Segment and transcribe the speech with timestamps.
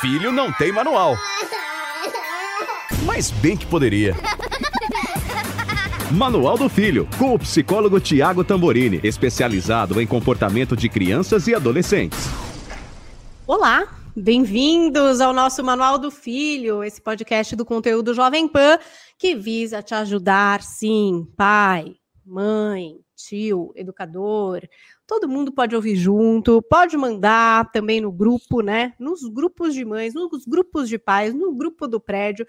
[0.00, 1.16] Filho não tem manual.
[3.04, 4.14] Mas bem que poderia.
[6.12, 12.28] Manual do Filho, com o psicólogo Tiago Tamborini, especializado em comportamento de crianças e adolescentes.
[13.44, 18.78] Olá, bem-vindos ao nosso Manual do Filho, esse podcast do conteúdo Jovem Pan
[19.18, 24.60] que visa te ajudar, sim, pai, mãe, tio, educador,
[25.06, 28.94] todo mundo pode ouvir junto, pode mandar também no grupo, né?
[28.98, 32.46] Nos grupos de mães, nos grupos de pais, no grupo do prédio,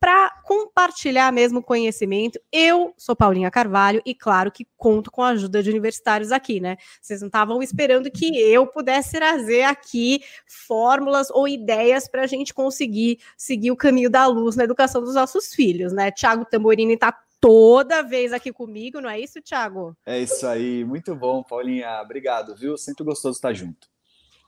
[0.00, 2.40] para compartilhar mesmo conhecimento.
[2.50, 6.78] Eu sou Paulinha Carvalho e, claro, que conto com a ajuda de universitários aqui, né?
[7.02, 12.54] Vocês não estavam esperando que eu pudesse trazer aqui fórmulas ou ideias para a gente
[12.54, 16.10] conseguir seguir o caminho da luz na educação dos nossos filhos, né?
[16.10, 19.96] Tiago Tamborini está toda vez aqui comigo, não é isso, Tiago?
[20.04, 22.00] É isso aí, muito bom, Paulinha.
[22.02, 22.76] Obrigado, viu?
[22.76, 23.88] Sempre gostoso estar junto.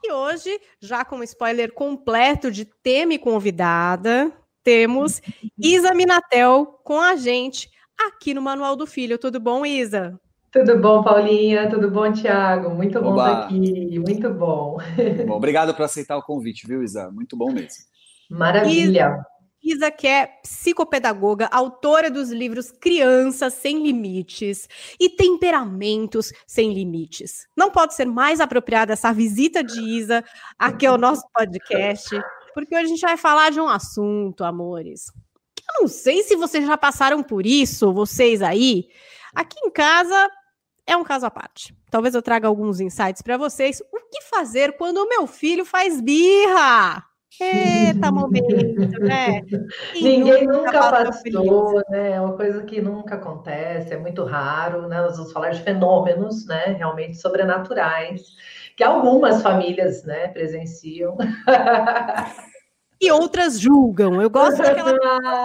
[0.05, 5.21] E hoje, já com um spoiler completo de tema e convidada, temos
[5.59, 9.19] Isa Minatel com a gente aqui no Manual do Filho.
[9.19, 10.19] Tudo bom, Isa?
[10.51, 11.71] Tudo bom, Paulinha?
[11.71, 12.71] Tudo bom, Tiago?
[12.71, 13.27] Muito bom Oba.
[13.27, 14.77] estar aqui, muito bom.
[15.27, 15.33] bom.
[15.35, 17.11] Obrigado por aceitar o convite, viu, Isa?
[17.11, 17.85] Muito bom mesmo.
[18.29, 19.07] Maravilha.
[19.07, 19.27] Isa,
[19.97, 24.69] que é psicopedagoga, autora dos livros Crianças Sem Limites
[24.99, 27.47] e Temperamentos Sem Limites.
[27.57, 30.25] Não pode ser mais apropriada essa visita de Isa
[30.59, 32.21] aqui ao nosso podcast
[32.53, 35.13] porque hoje a gente vai falar de um assunto, amores.
[35.59, 38.89] Eu não sei se vocês já passaram por isso, vocês aí.
[39.35, 40.31] Aqui em casa
[40.87, 41.75] é um caso à parte.
[41.91, 43.81] Talvez eu traga alguns insights para vocês.
[43.93, 47.05] O que fazer quando o meu filho faz birra?
[47.43, 49.43] Eita, momento, né?
[49.95, 52.13] Ninguém nunca, nunca passou, né?
[52.13, 55.01] É uma coisa que nunca acontece, é muito raro, né?
[55.01, 56.77] Nós vamos falar de fenômenos, né?
[56.79, 58.23] Realmente sobrenaturais
[58.77, 61.17] que algumas famílias né, presenciam.
[63.01, 64.23] E outras julgam.
[64.23, 64.97] Eu gosto daquela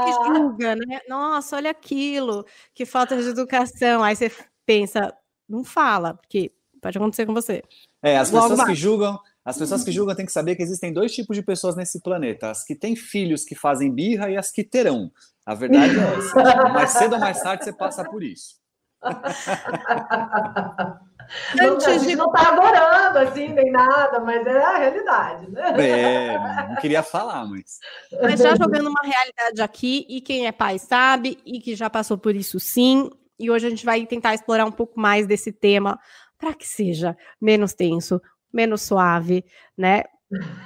[0.06, 1.00] que julga, né?
[1.10, 4.04] Nossa, olha aquilo, que falta de educação.
[4.04, 4.32] Aí você
[4.66, 5.12] pensa,
[5.50, 7.64] não fala, porque pode acontecer com você.
[8.04, 11.14] É, as pessoas que julgam, as pessoas que julgam têm que saber que existem dois
[11.14, 14.62] tipos de pessoas nesse planeta: as que têm filhos que fazem birra e as que
[14.62, 15.10] terão.
[15.46, 16.36] A verdade é essa.
[16.68, 18.58] Mais cedo ou mais tarde você passa por isso.
[21.56, 25.74] Não, a gente não está adorando assim, nem nada, mas é a realidade, né?
[25.78, 26.38] É,
[26.70, 27.80] não queria falar, mas.
[28.22, 32.18] Mas já jogando uma realidade aqui, e quem é pai sabe, e que já passou
[32.18, 36.00] por isso sim, e hoje a gente vai tentar explorar um pouco mais desse tema
[36.38, 38.22] para que seja menos tenso,
[38.52, 39.44] menos suave,
[39.78, 40.04] né?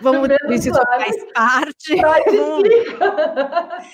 [0.02, 1.94] Vamos ver se isso faz parte.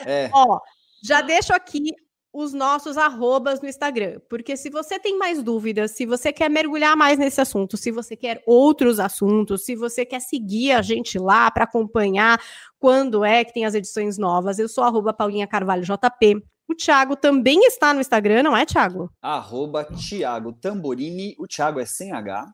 [0.06, 0.30] É.
[0.34, 0.59] Ó,
[1.03, 1.92] já deixo aqui
[2.34, 4.20] os nossos arrobas no Instagram.
[4.30, 8.16] Porque se você tem mais dúvidas, se você quer mergulhar mais nesse assunto, se você
[8.16, 12.40] quer outros assuntos, se você quer seguir a gente lá para acompanhar
[12.80, 16.44] quando é que tem as edições novas, eu sou arroba Paulinha Carvalho JP.
[16.69, 19.09] O Thiago também está no Instagram, não é, Thiago?
[19.22, 21.34] Arroba Thiago Tamborini.
[21.40, 22.46] O Thiago é sem H.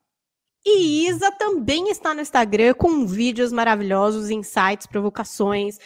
[0.66, 5.78] E Isa também está no Instagram com vídeos maravilhosos, insights, provocações.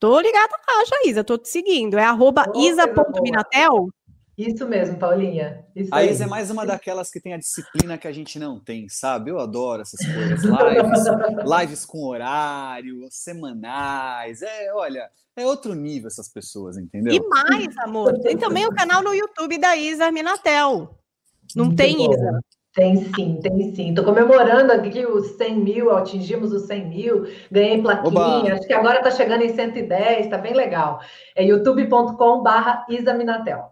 [0.00, 1.98] Tô ligada lá, Jaísa, tô te seguindo.
[1.98, 3.88] É arroba isa.minatel?
[4.36, 5.64] Isso mesmo, Paulinha.
[5.74, 8.60] Isso a Isa é mais uma daquelas que tem a disciplina que a gente não
[8.60, 9.32] tem, sabe?
[9.32, 10.44] Eu adoro essas coisas.
[10.44, 14.40] Lives, lives com horário, semanais.
[14.40, 17.12] É, olha, é outro nível essas pessoas, entendeu?
[17.12, 18.16] E mais, amor.
[18.20, 20.96] Tem também o canal no YouTube da Isa Minatel.
[21.56, 22.12] Não Muito tem, bom.
[22.12, 22.40] Isa?
[22.78, 23.88] Tem sim, tem sim.
[23.88, 28.54] Estou comemorando aqui os 100 mil, atingimos os 100 mil, ganhei plaquinha, Oba.
[28.54, 31.00] acho que agora está chegando em 110, está bem legal.
[31.34, 33.64] É youtube.com barra isaminatel.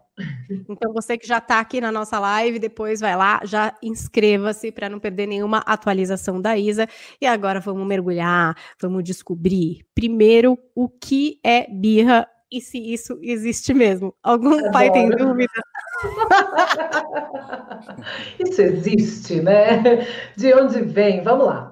[0.67, 4.89] Então você que já está aqui na nossa live, depois vai lá, já inscreva-se para
[4.89, 6.85] não perder nenhuma atualização da Isa.
[7.21, 13.73] E agora vamos mergulhar, vamos descobrir primeiro o que é birra e se isso existe
[13.73, 14.13] mesmo.
[14.23, 14.71] Algum Adoro.
[14.71, 15.51] pai tem dúvida?
[18.39, 20.05] isso existe, né?
[20.35, 21.23] De onde vem?
[21.23, 21.71] Vamos lá.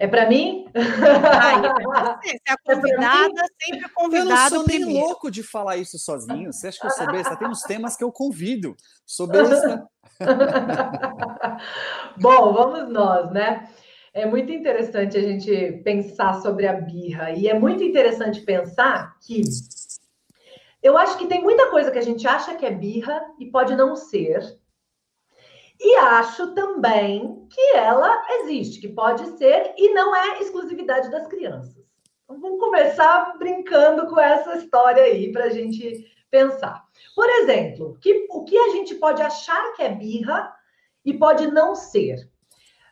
[0.00, 0.64] É para mim?
[0.74, 2.28] Ai, é você.
[2.28, 4.30] Você é a é convidada, é sempre convidado.
[4.30, 5.06] Eu não sou nem primeiro.
[5.06, 6.52] louco de falar isso sozinho.
[6.52, 7.36] Você acha que eu sou besta?
[7.36, 8.76] Tem uns temas que eu convido.
[9.04, 9.88] Sou besta.
[12.16, 13.68] Bom, vamos nós, né?
[14.14, 17.32] É muito interessante a gente pensar sobre a birra.
[17.32, 19.42] E é muito interessante pensar que
[20.82, 23.74] eu acho que tem muita coisa que a gente acha que é birra e pode
[23.74, 24.40] não ser.
[25.80, 31.84] E acho também que ela existe, que pode ser e não é exclusividade das crianças.
[32.24, 36.84] Então vamos começar brincando com essa história aí para a gente pensar.
[37.14, 40.52] Por exemplo, que, o que a gente pode achar que é birra
[41.04, 42.28] e pode não ser?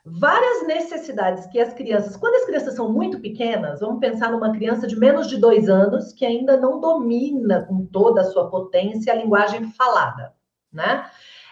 [0.08, 4.86] Várias necessidades que as crianças, quando as crianças são muito pequenas, vamos pensar numa criança
[4.86, 9.16] de menos de dois anos que ainda não domina com toda a sua potência a
[9.16, 10.32] linguagem falada,
[10.72, 11.10] né?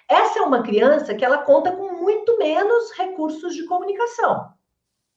[0.08, 4.48] Essa é uma criança que ela conta com muito menos recursos de comunicação,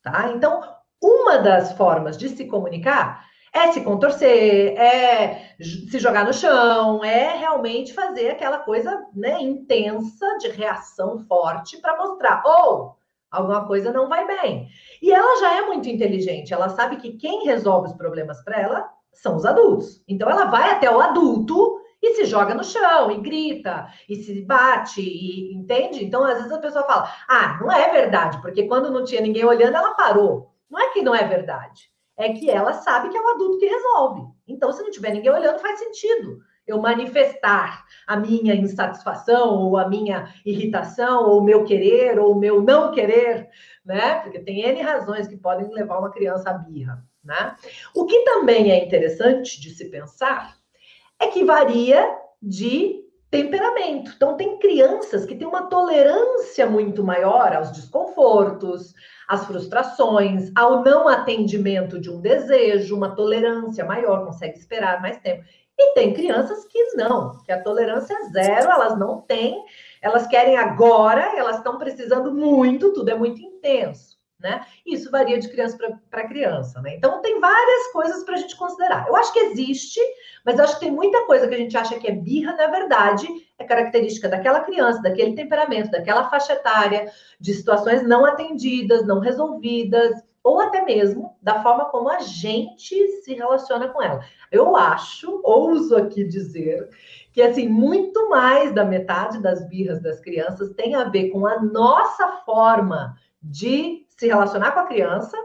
[0.02, 0.32] tá?
[0.34, 0.62] Então,
[1.00, 3.24] uma das formas de se comunicar
[3.54, 10.38] é se contorcer, é se jogar no chão, é realmente fazer aquela coisa né, intensa
[10.40, 12.97] de reação forte para mostrar, ou oh,
[13.32, 14.68] alguma coisa não vai bem.
[15.02, 18.90] E ela já é muito inteligente, ela sabe que quem resolve os problemas para ela
[19.14, 20.04] são os adultos.
[20.08, 24.42] Então ela vai até o adulto e se joga no chão, e grita, e se
[24.42, 26.06] bate, e entende?
[26.06, 29.44] Então, às vezes a pessoa fala: ah, não é verdade, porque quando não tinha ninguém
[29.44, 30.52] olhando, ela parou.
[30.70, 33.68] Não é que não é verdade é que ela sabe que é o adulto que
[33.68, 34.24] resolve.
[34.48, 39.88] Então, se não tiver ninguém olhando, faz sentido eu manifestar a minha insatisfação, ou a
[39.88, 43.48] minha irritação, ou o meu querer, ou o meu não querer,
[43.86, 44.16] né?
[44.16, 47.56] Porque tem N razões que podem levar uma criança à birra, né?
[47.96, 50.58] O que também é interessante de se pensar
[51.20, 54.12] é que varia de temperamento.
[54.16, 58.94] Então, tem crianças que têm uma tolerância muito maior aos desconfortos,
[59.28, 65.44] às frustrações, ao não atendimento de um desejo, uma tolerância maior, consegue esperar mais tempo.
[65.80, 69.64] E tem crianças que não, que a tolerância é zero, elas não têm,
[70.02, 74.66] elas querem agora, elas estão precisando muito, tudo é muito intenso né?
[74.86, 75.78] Isso varia de criança
[76.10, 76.96] para criança, né?
[76.96, 79.08] Então tem várias coisas para a gente considerar.
[79.08, 80.00] Eu acho que existe,
[80.46, 82.68] mas eu acho que tem muita coisa que a gente acha que é birra, na
[82.68, 83.28] verdade,
[83.58, 90.22] é característica daquela criança, daquele temperamento, daquela faixa etária, de situações não atendidas, não resolvidas,
[90.44, 94.24] ou até mesmo da forma como a gente se relaciona com ela.
[94.52, 96.90] Eu acho, ouso aqui dizer,
[97.34, 101.62] que assim, muito mais da metade das birras das crianças tem a ver com a
[101.62, 105.38] nossa forma de se relacionar com a criança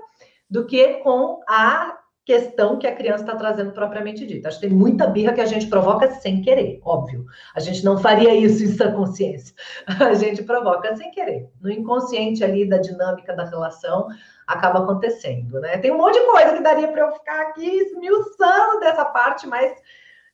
[0.48, 4.48] do que com a questão que a criança está trazendo propriamente dita.
[4.48, 7.26] Acho que tem muita birra que a gente provoca sem querer, óbvio.
[7.54, 9.54] A gente não faria isso em sã consciência.
[10.00, 11.50] A gente provoca sem querer.
[11.60, 14.06] No inconsciente ali da dinâmica da relação
[14.46, 15.78] acaba acontecendo, né?
[15.78, 19.72] Tem um monte de coisa que daria para eu ficar aqui esmiuçando dessa parte, mas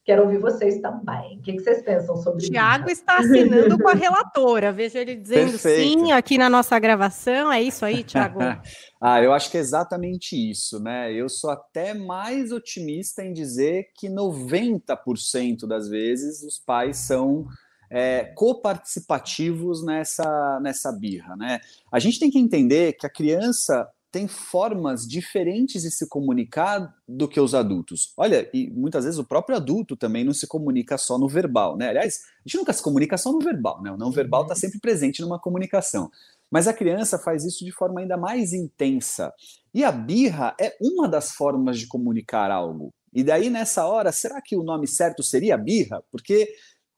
[0.09, 1.37] Quero ouvir vocês também.
[1.37, 2.51] O que, vocês pensam sobre isso?
[2.51, 4.73] Tiago está assinando com a relatora.
[4.73, 5.83] Vejo ele dizendo Perfeito.
[5.83, 7.53] sim aqui na nossa gravação.
[7.53, 8.39] É isso aí, Tiago?
[9.03, 11.13] ah, eu acho que é exatamente isso, né?
[11.13, 17.45] Eu sou até mais otimista em dizer que 90% das vezes os pais são
[17.91, 21.61] é, coparticipativos nessa, nessa birra, né?
[21.93, 27.29] A gente tem que entender que a criança tem formas diferentes de se comunicar do
[27.29, 28.13] que os adultos.
[28.17, 31.89] Olha, e muitas vezes o próprio adulto também não se comunica só no verbal, né?
[31.89, 33.91] Aliás, a gente nunca se comunica só no verbal, né?
[33.91, 36.11] O não verbal está sempre presente numa comunicação.
[36.51, 39.33] Mas a criança faz isso de forma ainda mais intensa.
[39.75, 42.93] E a birra é uma das formas de comunicar algo.
[43.13, 46.03] E daí, nessa hora, será que o nome certo seria birra?
[46.11, 46.49] Porque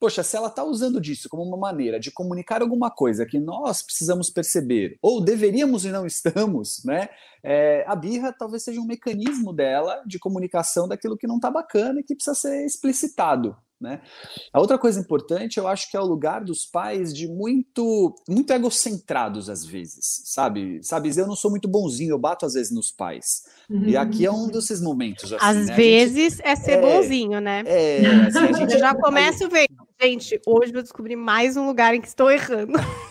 [0.01, 3.83] poxa, se ela está usando disso como uma maneira de comunicar alguma coisa que nós
[3.83, 7.11] precisamos perceber, ou deveríamos e não estamos, né?
[7.43, 12.01] É, a birra talvez seja um mecanismo dela de comunicação daquilo que não está bacana
[12.01, 13.57] e que precisa ser explicitado.
[13.81, 13.99] Né?
[14.53, 18.53] A outra coisa importante, eu acho que é o lugar dos pais de muito muito
[18.53, 20.81] egocentrados às vezes, sabe?
[20.83, 23.43] Sabe, eu não sou muito bonzinho, eu bato às vezes nos pais.
[23.71, 23.89] Uhum.
[23.89, 25.33] E aqui é um desses momentos.
[25.33, 25.75] Assim, às né?
[25.75, 27.63] vezes gente, é ser é, bonzinho, né?
[27.65, 29.70] É, assim, a gente já começa vendo.
[30.03, 32.73] Gente, hoje eu descobri mais um lugar em que estou errando.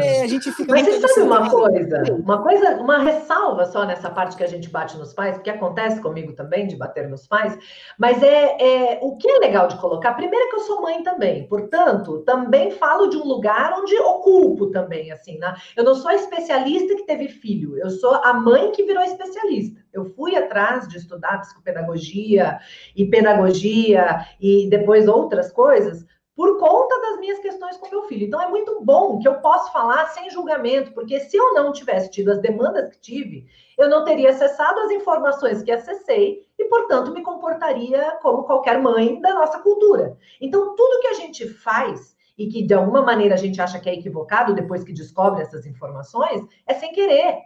[0.00, 2.02] É, a gente fica Mas você sabe uma coisa?
[2.12, 6.00] Uma coisa, uma ressalva só nessa parte que a gente bate nos pais, porque acontece
[6.00, 7.56] comigo também de bater nos pais,
[7.96, 10.14] mas é, é o que é legal de colocar.
[10.14, 14.72] Primeiro é que eu sou mãe também, portanto, também falo de um lugar onde ocupo
[14.72, 15.54] também, assim, né?
[15.76, 19.78] Eu não sou a especialista que teve filho, eu sou a mãe que virou especialista.
[19.98, 22.58] Eu fui atrás de estudar psicopedagogia
[22.96, 26.06] e pedagogia e depois outras coisas
[26.38, 28.24] por conta das minhas questões com meu filho.
[28.24, 32.12] Então é muito bom que eu possa falar sem julgamento, porque se eu não tivesse
[32.12, 37.12] tido as demandas que tive, eu não teria acessado as informações que acessei e, portanto,
[37.12, 40.16] me comportaria como qualquer mãe da nossa cultura.
[40.40, 43.90] Então, tudo que a gente faz e que de alguma maneira a gente acha que
[43.90, 47.36] é equivocado depois que descobre essas informações, é sem querer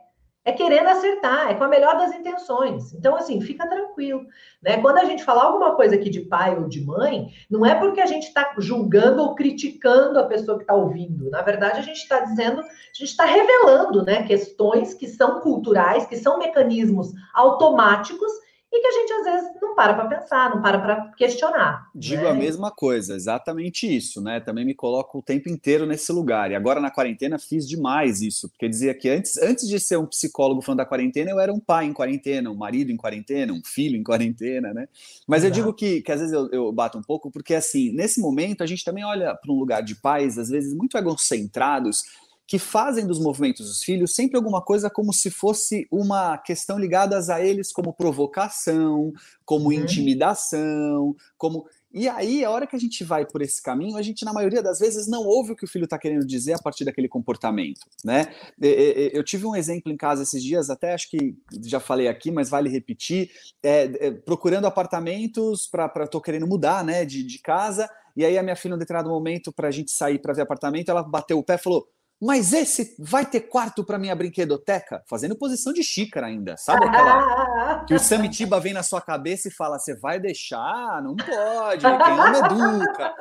[0.44, 2.92] é querendo acertar, é com a melhor das intenções.
[2.92, 4.26] Então, assim, fica tranquilo.
[4.60, 4.78] Né?
[4.78, 8.00] Quando a gente fala alguma coisa aqui de pai ou de mãe, não é porque
[8.00, 11.30] a gente está julgando ou criticando a pessoa que está ouvindo.
[11.30, 16.06] Na verdade, a gente está dizendo, a gente está revelando né, questões que são culturais,
[16.06, 18.32] que são mecanismos automáticos
[18.72, 21.90] e que a gente às vezes não para para pensar, não para para questionar.
[21.94, 22.30] Digo né?
[22.30, 24.40] a mesma coisa, exatamente isso, né?
[24.40, 26.50] Também me coloco o tempo inteiro nesse lugar.
[26.50, 30.06] E agora na quarentena fiz demais isso, porque dizia que antes, antes de ser um
[30.06, 33.62] psicólogo falando da quarentena, eu era um pai em quarentena, um marido em quarentena, um
[33.62, 34.88] filho em quarentena, né?
[35.26, 35.58] Mas Exato.
[35.58, 38.62] eu digo que, que às vezes eu, eu bato um pouco, porque assim, nesse momento
[38.62, 42.04] a gente também olha para um lugar de pais, às vezes muito egocentrados,
[42.52, 47.18] que fazem dos movimentos dos filhos sempre alguma coisa como se fosse uma questão ligada
[47.32, 49.10] a eles como provocação,
[49.42, 49.72] como uhum.
[49.72, 54.24] intimidação, como e aí, a hora que a gente vai por esse caminho, a gente,
[54.24, 56.84] na maioria das vezes, não ouve o que o filho está querendo dizer a partir
[56.84, 58.34] daquele comportamento, né?
[58.58, 62.48] Eu tive um exemplo em casa esses dias, até acho que já falei aqui, mas
[62.48, 63.30] vale repetir,
[63.62, 68.42] é, é, procurando apartamentos para estou querendo mudar, né, de, de casa, e aí a
[68.42, 71.38] minha filha, em um determinado momento, para a gente sair para ver apartamento, ela bateu
[71.38, 71.86] o pé e falou,
[72.24, 75.02] mas esse vai ter quarto para minha brinquedoteca?
[75.10, 79.50] Fazendo posição de xícara ainda, sabe aquela que o Samitiba vem na sua cabeça e
[79.50, 81.02] fala: você vai deixar?
[81.02, 83.14] Não pode, quem ama educa.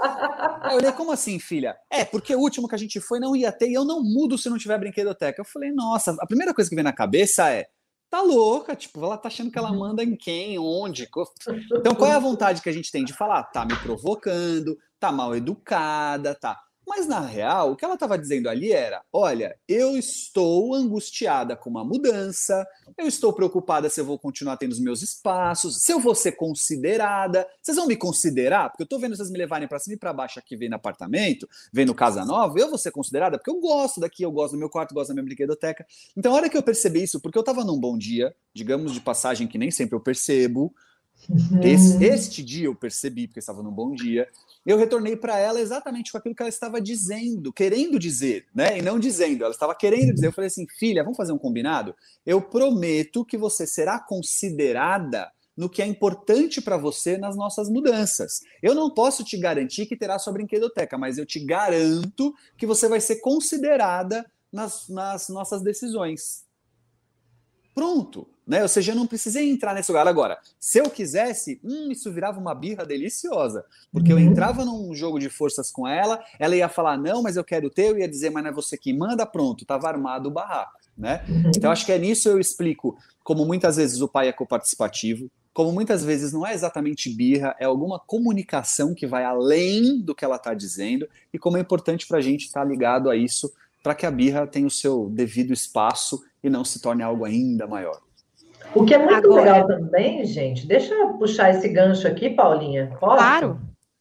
[0.62, 1.76] Aí eu olhei, como assim, filha?
[1.90, 4.38] É, porque o último que a gente foi não ia ter e eu não mudo
[4.38, 5.42] se não tiver brinquedoteca.
[5.42, 7.66] Eu falei, nossa, a primeira coisa que vem na cabeça é.
[8.08, 11.10] Tá louca, tipo, ela tá achando que ela manda em quem, onde.
[11.72, 13.42] Então, qual é a vontade que a gente tem de falar?
[13.46, 16.60] Tá me provocando, tá mal educada, tá
[16.94, 21.70] mas na real, o que ela estava dizendo ali era: olha, eu estou angustiada com
[21.70, 22.68] uma mudança,
[22.98, 26.34] eu estou preocupada se eu vou continuar tendo os meus espaços, se eu vou ser
[26.34, 27.48] considerada.
[27.62, 28.70] Vocês vão me considerar?
[28.70, 31.48] Porque eu estou vendo vocês me levarem para cima e para baixo aqui, vendo apartamento,
[31.72, 33.38] vendo casa nova, eu vou ser considerada?
[33.38, 35.86] Porque eu gosto daqui, eu gosto do meu quarto, gosto da minha brinquedoteca.
[36.18, 39.00] Então, a hora que eu percebi isso, porque eu estava num bom dia, digamos de
[39.00, 40.76] passagem que nem sempre eu percebo,
[41.64, 44.28] esse, este dia eu percebi, porque estava num bom dia
[44.66, 48.78] eu retornei para ela exatamente com aquilo que ela estava dizendo, querendo dizer, né?
[48.78, 50.28] E não dizendo, ela estava querendo dizer.
[50.28, 51.96] Eu falei assim, filha, vamos fazer um combinado?
[52.26, 58.40] Eu prometo que você será considerada no que é importante para você nas nossas mudanças.
[58.62, 62.88] Eu não posso te garantir que terá sua brinquedoteca, mas eu te garanto que você
[62.88, 66.46] vai ser considerada nas, nas nossas decisões.
[67.74, 68.28] Pronto.
[68.46, 68.62] Né?
[68.62, 70.08] Ou seja, eu não precisei entrar nesse lugar.
[70.08, 73.64] Agora, se eu quisesse, hum, isso virava uma birra deliciosa.
[73.92, 74.24] Porque eu uhum.
[74.24, 77.70] entrava num jogo de forças com ela, ela ia falar, não, mas eu quero o
[77.70, 80.80] teu, ia dizer, mas não é você que manda, pronto, estava armado o barraco.
[80.98, 81.24] Né?
[81.30, 81.52] Uhum.
[81.56, 85.72] Então, acho que é nisso eu explico como muitas vezes o pai é coparticipativo, como
[85.72, 90.38] muitas vezes não é exatamente birra, é alguma comunicação que vai além do que ela
[90.38, 93.52] está dizendo, e como é importante para a gente estar tá ligado a isso,
[93.84, 97.68] para que a birra tenha o seu devido espaço e não se torne algo ainda
[97.68, 98.00] maior.
[98.74, 99.42] O que é muito Agora...
[99.42, 102.96] legal também, gente, deixa eu puxar esse gancho aqui, Paulinha.
[103.00, 103.18] Posso?
[103.18, 103.60] Claro.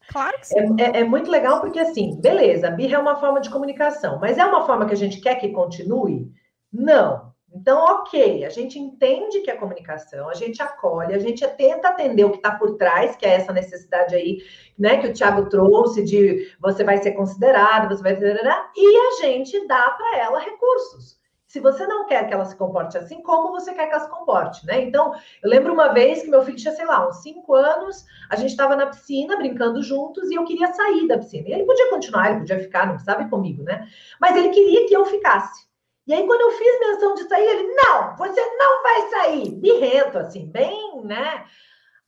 [0.08, 0.56] Claro que sim.
[0.78, 4.18] É, é, é, muito legal porque, assim, beleza, a birra é uma forma de comunicação,
[4.20, 6.32] mas é uma forma que a gente quer que continue?
[6.72, 7.30] Não.
[7.52, 12.24] Então, ok, a gente entende que é comunicação, a gente acolhe, a gente tenta atender
[12.24, 14.38] o que está por trás, que é essa necessidade aí,
[14.78, 18.40] né, que o Tiago trouxe de você vai ser considerado, você vai ser.
[18.76, 21.19] E a gente dá para ela recursos
[21.50, 24.08] se você não quer que ela se comporte assim, como você quer que ela se
[24.08, 24.82] comporte, né?
[24.82, 28.36] Então, eu lembro uma vez que meu filho tinha, sei lá, uns cinco anos, a
[28.36, 31.48] gente estava na piscina brincando juntos e eu queria sair da piscina.
[31.48, 33.88] E ele podia continuar, ele podia ficar, não sabe comigo, né?
[34.20, 35.66] Mas ele queria que eu ficasse.
[36.06, 39.50] E aí, quando eu fiz menção de sair, ele, não, você não vai sair.
[39.50, 41.46] Birrento, assim, bem, né?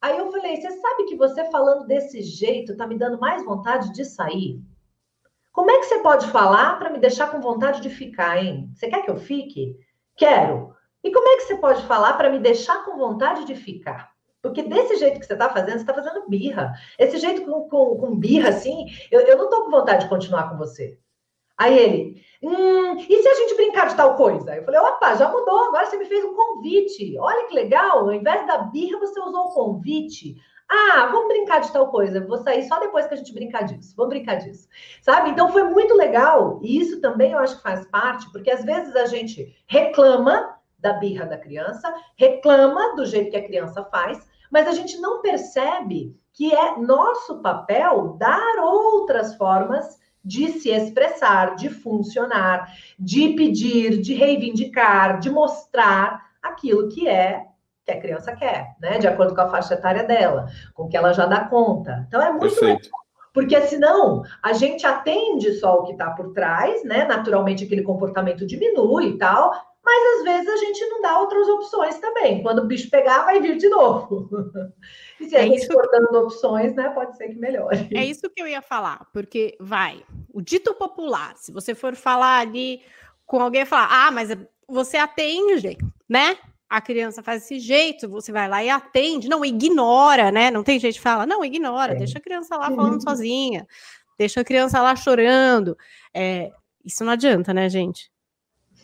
[0.00, 3.92] Aí eu falei, você sabe que você falando desse jeito tá me dando mais vontade
[3.92, 4.62] de sair?
[5.52, 8.70] Como é que você pode falar para me deixar com vontade de ficar, hein?
[8.74, 9.76] Você quer que eu fique?
[10.16, 10.74] Quero.
[11.04, 14.12] E como é que você pode falar para me deixar com vontade de ficar?
[14.40, 16.72] Porque desse jeito que você está fazendo, você está fazendo birra.
[16.98, 20.50] Esse jeito com, com, com birra, assim, eu, eu não estou com vontade de continuar
[20.50, 20.98] com você.
[21.56, 24.56] Aí ele, hum, e se a gente brincar de tal coisa?
[24.56, 27.16] Eu falei, opa, já mudou, agora você me fez um convite.
[27.18, 30.34] Olha que legal, ao invés da birra, você usou o convite.
[30.74, 32.24] Ah, vamos brincar de tal coisa.
[32.26, 33.92] Vou sair só depois que a gente brincar disso.
[33.94, 34.66] Vamos brincar disso.
[35.02, 35.28] Sabe?
[35.28, 36.58] Então foi muito legal.
[36.62, 40.94] E isso também eu acho que faz parte, porque às vezes a gente reclama da
[40.94, 46.16] birra da criança, reclama do jeito que a criança faz, mas a gente não percebe
[46.32, 54.14] que é nosso papel dar outras formas de se expressar, de funcionar, de pedir, de
[54.14, 57.51] reivindicar, de mostrar aquilo que é
[57.84, 58.98] que a criança quer, né?
[58.98, 62.04] De acordo com a faixa etária dela, com que ela já dá conta.
[62.06, 62.90] Então é muito Perfeito.
[63.34, 67.06] Porque senão a gente atende só o que está por trás, né?
[67.06, 69.50] Naturalmente aquele comportamento diminui e tal,
[69.82, 72.42] mas às vezes a gente não dá outras opções também.
[72.42, 74.28] Quando o bicho pegar, vai vir de novo.
[75.20, 76.88] E se a é gente for dando opções, né?
[76.88, 77.88] Pode ser que melhore.
[77.94, 82.40] É isso que eu ia falar, porque vai, o dito popular, se você for falar
[82.40, 82.82] ali
[83.24, 84.36] com alguém falar, ah, mas
[84.66, 86.36] você atende, né?
[86.72, 90.50] A criança faz desse jeito, você vai lá e atende, não, ignora, né?
[90.50, 91.96] Não tem gente que fala, não, ignora, é.
[91.96, 93.00] deixa a criança lá falando uhum.
[93.00, 93.66] sozinha,
[94.18, 95.76] deixa a criança lá chorando.
[96.14, 96.50] É,
[96.82, 98.10] isso não adianta, né, gente?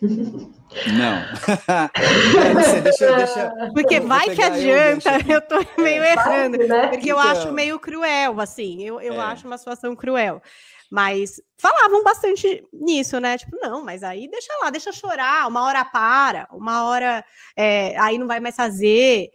[0.03, 0.13] Não.
[2.85, 6.89] deixa, deixa, porque vai que adianta, eu, tô meio é, errando, né?
[6.89, 7.55] porque eu acho então.
[7.55, 9.19] meio cruel, assim, eu, eu é.
[9.19, 10.43] acho uma situação cruel.
[10.91, 13.37] Mas falavam bastante nisso, né?
[13.37, 17.25] Tipo, não, mas aí deixa lá, deixa chorar, uma hora para, uma hora
[17.57, 19.31] é, aí não vai mais fazer.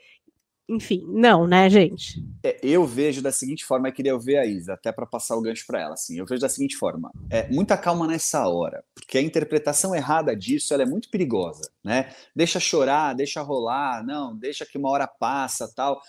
[0.68, 2.24] Enfim, não, né, gente?
[2.42, 5.42] É, eu vejo da seguinte forma, eu queria ver a Isa, até para passar o
[5.42, 5.94] gancho para ela.
[5.94, 10.36] Assim, eu vejo da seguinte forma: é, muita calma nessa hora, porque a interpretação errada
[10.36, 12.14] disso ela é muito perigosa, né?
[12.36, 16.02] Deixa chorar, deixa rolar, não, deixa que uma hora passa, tal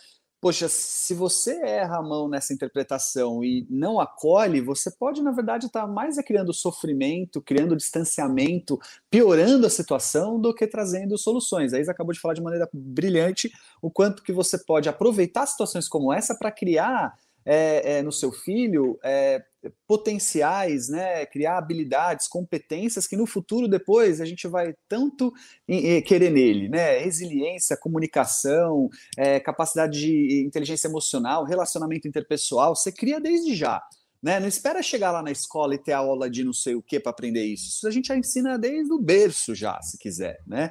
[0.45, 5.69] poxa, se você erra a mão nessa interpretação e não acolhe, você pode, na verdade,
[5.69, 8.79] estar tá mais é criando sofrimento, criando distanciamento,
[9.11, 11.73] piorando a situação do que trazendo soluções.
[11.73, 15.89] A Isa acabou de falar de maneira brilhante o quanto que você pode aproveitar situações
[15.89, 19.43] como essa para criar é, é, no seu filho é,
[19.87, 25.33] potenciais, né, criar habilidades, competências que no futuro depois a gente vai tanto
[26.07, 33.55] querer nele, né, resiliência, comunicação, é, capacidade de inteligência emocional, relacionamento interpessoal, você cria desde
[33.55, 33.83] já.
[34.23, 34.41] Né?
[34.41, 37.11] Não espera chegar lá na escola e ter aula de não sei o que para
[37.11, 37.69] aprender isso.
[37.69, 40.71] Isso a gente já ensina desde o berço já, se quiser, né?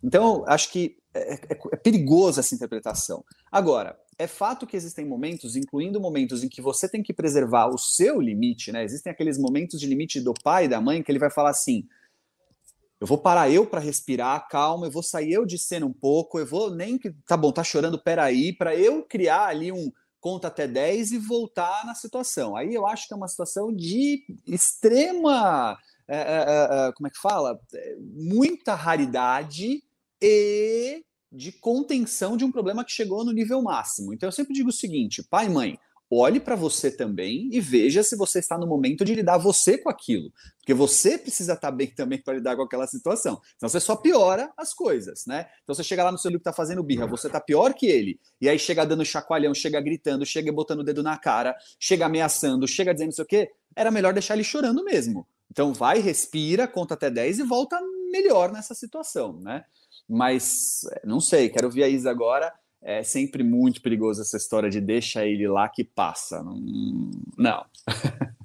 [0.00, 3.24] Então, acho que é, é, é perigoso essa interpretação.
[3.50, 7.78] Agora, é fato que existem momentos, incluindo momentos em que você tem que preservar o
[7.78, 8.84] seu limite, né?
[8.84, 11.88] Existem aqueles momentos de limite do pai e da mãe que ele vai falar assim:
[13.00, 16.38] eu vou parar eu para respirar, calma, eu vou sair eu de cena um pouco,
[16.38, 20.46] eu vou nem que tá bom, tá chorando, peraí, para eu criar ali um conta
[20.46, 22.54] até 10 e voltar na situação.
[22.54, 25.76] Aí eu acho que é uma situação de extrema,
[26.06, 27.60] é, é, é, como é que fala?
[27.74, 29.82] É, muita raridade
[30.22, 34.12] e de contenção de um problema que chegou no nível máximo.
[34.12, 35.78] Então eu sempre digo o seguinte, pai e mãe,
[36.10, 39.88] olhe para você também e veja se você está no momento de lidar você com
[39.88, 40.30] aquilo.
[40.58, 43.40] Porque você precisa estar bem também para lidar com aquela situação.
[43.56, 45.46] Senão você só piora as coisas, né?
[45.62, 47.86] Então você chega lá no seu livro que está fazendo birra, você está pior que
[47.86, 48.20] ele.
[48.38, 52.68] E aí chega dando chacoalhão, chega gritando, chega botando o dedo na cara, chega ameaçando,
[52.68, 53.50] chega dizendo isso o quê.
[53.74, 55.26] Era melhor deixar ele chorando mesmo.
[55.50, 59.64] Então vai, respira, conta até 10 e volta melhor nessa situação, né?
[60.08, 62.52] Mas não sei, quero ver a Isa agora.
[62.84, 66.42] É sempre muito perigoso essa história de deixa ele lá que passa.
[66.42, 67.10] Não.
[67.38, 67.64] não.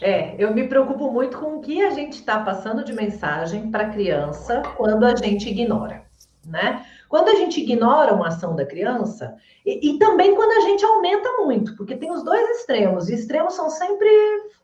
[0.00, 3.86] É, eu me preocupo muito com o que a gente está passando de mensagem para
[3.86, 6.06] a criança quando a gente ignora,
[6.46, 6.86] né?
[7.08, 11.28] Quando a gente ignora uma ação da criança, e, e, também quando a gente aumenta
[11.38, 14.08] muito, porque tem os dois extremos, e extremos são sempre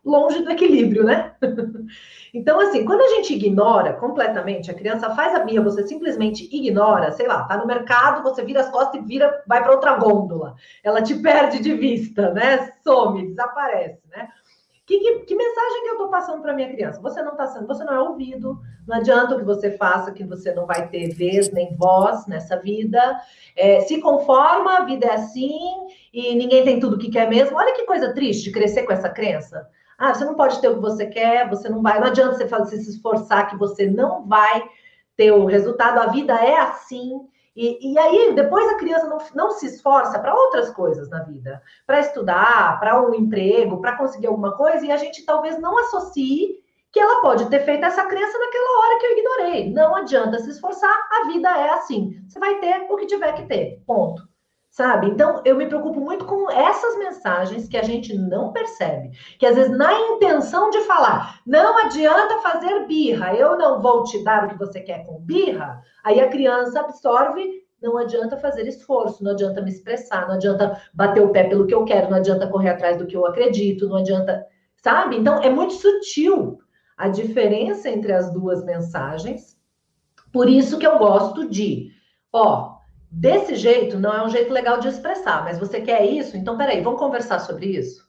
[0.04, 1.34] longe do equilíbrio, né?
[2.34, 7.12] então, assim, quando a gente ignora completamente, a criança faz a birra, você simplesmente ignora,
[7.12, 10.54] sei lá, tá no mercado, você vira as costas e vira, vai para outra gôndola.
[10.82, 12.72] Ela te perde de vista, né?
[12.82, 14.28] Some, desaparece, né?
[14.86, 17.00] Que, que, que, mensagem que eu estou passando para minha criança?
[17.00, 20.24] Você não está sendo, você não é ouvido, não adianta o que você faça, que
[20.24, 23.18] você não vai ter vez nem voz nessa vida.
[23.56, 25.58] É, se conforma, a vida é assim
[26.12, 27.56] e ninguém tem tudo que quer mesmo.
[27.56, 29.66] Olha que coisa triste crescer com essa crença.
[29.96, 32.46] Ah, você não pode ter o que você quer, você não vai, não adianta você
[32.46, 34.62] fazer, se esforçar que você não vai
[35.16, 37.20] ter o resultado, a vida é assim.
[37.56, 41.62] E, e aí, depois a criança não, não se esforça para outras coisas na vida,
[41.86, 46.62] para estudar, para um emprego, para conseguir alguma coisa, e a gente talvez não associe
[46.90, 49.72] que ela pode ter feito essa crença naquela hora que eu ignorei.
[49.72, 52.20] Não adianta se esforçar, a vida é assim.
[52.28, 53.82] Você vai ter o que tiver que ter.
[53.86, 54.22] Ponto
[54.74, 55.06] sabe?
[55.06, 59.54] Então, eu me preocupo muito com essas mensagens que a gente não percebe, que às
[59.54, 64.48] vezes na intenção de falar, não adianta fazer birra, eu não vou te dar o
[64.48, 69.60] que você quer com birra, aí a criança absorve, não adianta fazer esforço, não adianta
[69.60, 72.96] me expressar, não adianta bater o pé pelo que eu quero, não adianta correr atrás
[72.96, 75.16] do que eu acredito, não adianta, sabe?
[75.16, 76.58] Então, é muito sutil
[76.96, 79.58] a diferença entre as duas mensagens.
[80.32, 81.90] Por isso que eu gosto de,
[82.32, 82.74] ó,
[83.16, 86.36] Desse jeito, não é um jeito legal de expressar, mas você quer isso?
[86.36, 88.04] Então, peraí, vamos conversar sobre isso?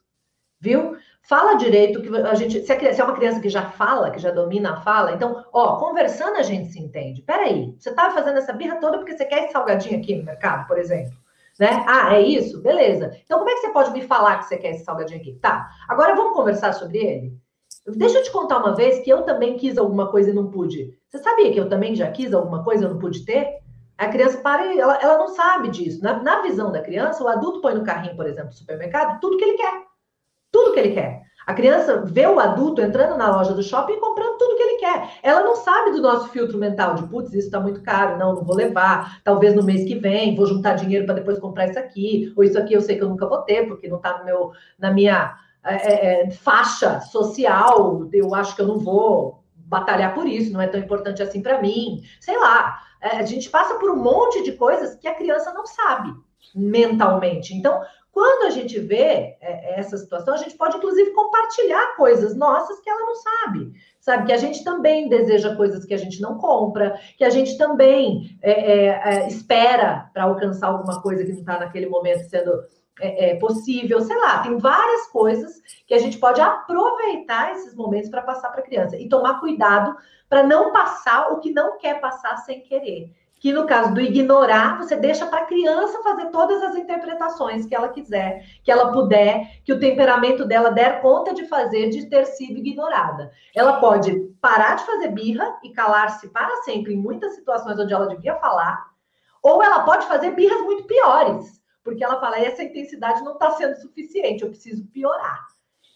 [0.59, 0.97] Viu?
[1.27, 2.61] Fala direito que a gente.
[2.61, 6.37] Se é, uma criança que já fala, que já domina a fala, então, ó, conversando
[6.37, 7.23] a gente se entende.
[7.23, 10.67] Peraí, você tá fazendo essa birra toda porque você quer esse salgadinho aqui no mercado,
[10.67, 11.17] por exemplo.
[11.59, 11.83] Né?
[11.87, 12.61] Ah, é isso?
[12.61, 13.17] Beleza.
[13.23, 15.33] Então, como é que você pode me falar que você quer esse salgadinho aqui?
[15.41, 15.67] Tá.
[15.87, 17.33] Agora vamos conversar sobre ele?
[17.87, 20.95] Deixa eu te contar uma vez que eu também quis alguma coisa e não pude.
[21.07, 23.47] Você sabia que eu também já quis alguma coisa e não pude ter?
[23.97, 26.03] A criança para e ela, ela não sabe disso.
[26.03, 29.37] Na, na visão da criança, o adulto põe no carrinho, por exemplo, do supermercado, tudo
[29.37, 29.94] que ele quer.
[30.55, 31.25] Tudo que ele quer.
[31.45, 34.77] A criança vê o adulto entrando na loja do shopping e comprando tudo que ele
[34.77, 35.09] quer.
[35.21, 38.43] Ela não sabe do nosso filtro mental de, putz, isso está muito caro, não, não
[38.45, 39.19] vou levar.
[39.21, 42.31] Talvez no mês que vem, vou juntar dinheiro para depois comprar isso aqui.
[42.37, 44.23] Ou isso aqui eu sei que eu nunca vou ter, porque não está
[44.79, 48.07] na minha é, é, é, faixa social.
[48.13, 51.61] Eu acho que eu não vou batalhar por isso, não é tão importante assim para
[51.61, 52.01] mim.
[52.21, 52.79] Sei lá.
[53.01, 56.15] É, a gente passa por um monte de coisas que a criança não sabe
[56.55, 57.53] mentalmente.
[57.53, 57.81] Então,
[58.15, 62.89] quando a gente vê é, essa situação, a gente pode, inclusive, compartilhar coisas nossas que
[62.89, 63.73] ela não sabe.
[63.99, 64.27] Sabe?
[64.27, 68.39] Que a gente também deseja coisas que a gente não compra, que a gente também
[68.41, 72.63] é, é, é espera para alcançar alguma coisa que não está naquele momento sendo
[73.01, 73.99] é, é, possível.
[73.99, 78.61] Sei lá, tem várias coisas que a gente pode aproveitar esses momentos para passar para
[78.61, 79.93] a criança e tomar cuidado
[80.29, 83.11] para não passar o que não quer passar sem querer
[83.45, 87.75] que no caso do ignorar, você deixa para a criança fazer todas as interpretações que
[87.75, 92.25] ela quiser, que ela puder, que o temperamento dela der conta de fazer de ter
[92.25, 93.31] sido ignorada.
[93.53, 98.07] Ela pode parar de fazer birra e calar-se para sempre em muitas situações onde ela
[98.07, 98.83] devia falar,
[99.43, 103.75] ou ela pode fazer birras muito piores, porque ela fala: essa intensidade não está sendo
[103.75, 105.45] suficiente, eu preciso piorar.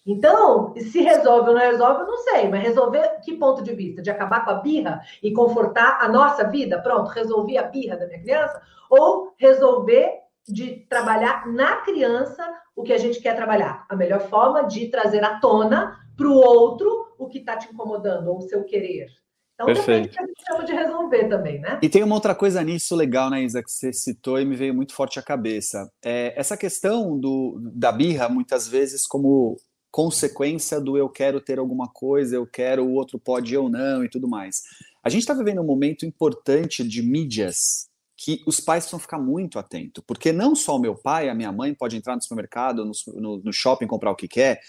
[0.10, 4.02] Então, se resolve ou não resolve, eu não sei, mas resolver que ponto de vista?
[4.02, 6.82] De acabar com a birra e confortar a nossa vida?
[6.82, 8.60] Pronto, resolvi a birra da minha criança?
[8.90, 10.12] Ou resolver
[10.48, 12.44] de trabalhar na criança
[12.76, 13.86] o que a gente quer trabalhar?
[13.88, 18.32] A melhor forma de trazer à tona para o outro o que está te incomodando,
[18.32, 19.10] ou o seu querer.
[19.54, 20.10] Então, Perfeito.
[20.10, 21.80] que a gente chama de resolver também, né?
[21.84, 24.74] E tem uma outra coisa nisso legal, né, Isa, que você citou e me veio
[24.74, 25.88] muito forte à cabeça.
[26.04, 29.58] É, essa questão do, da birra, muitas vezes, como
[29.92, 34.10] consequência do eu quero ter alguma coisa, eu quero, o outro pode ou não e
[34.10, 34.64] tudo mais.
[35.04, 39.58] A gente está vivendo um momento importante de mídias que os pais precisam ficar muito
[39.58, 42.92] atentos, porque não só o meu pai, a minha mãe pode entrar no supermercado, no,
[43.16, 44.60] no, no shopping, comprar o que quer,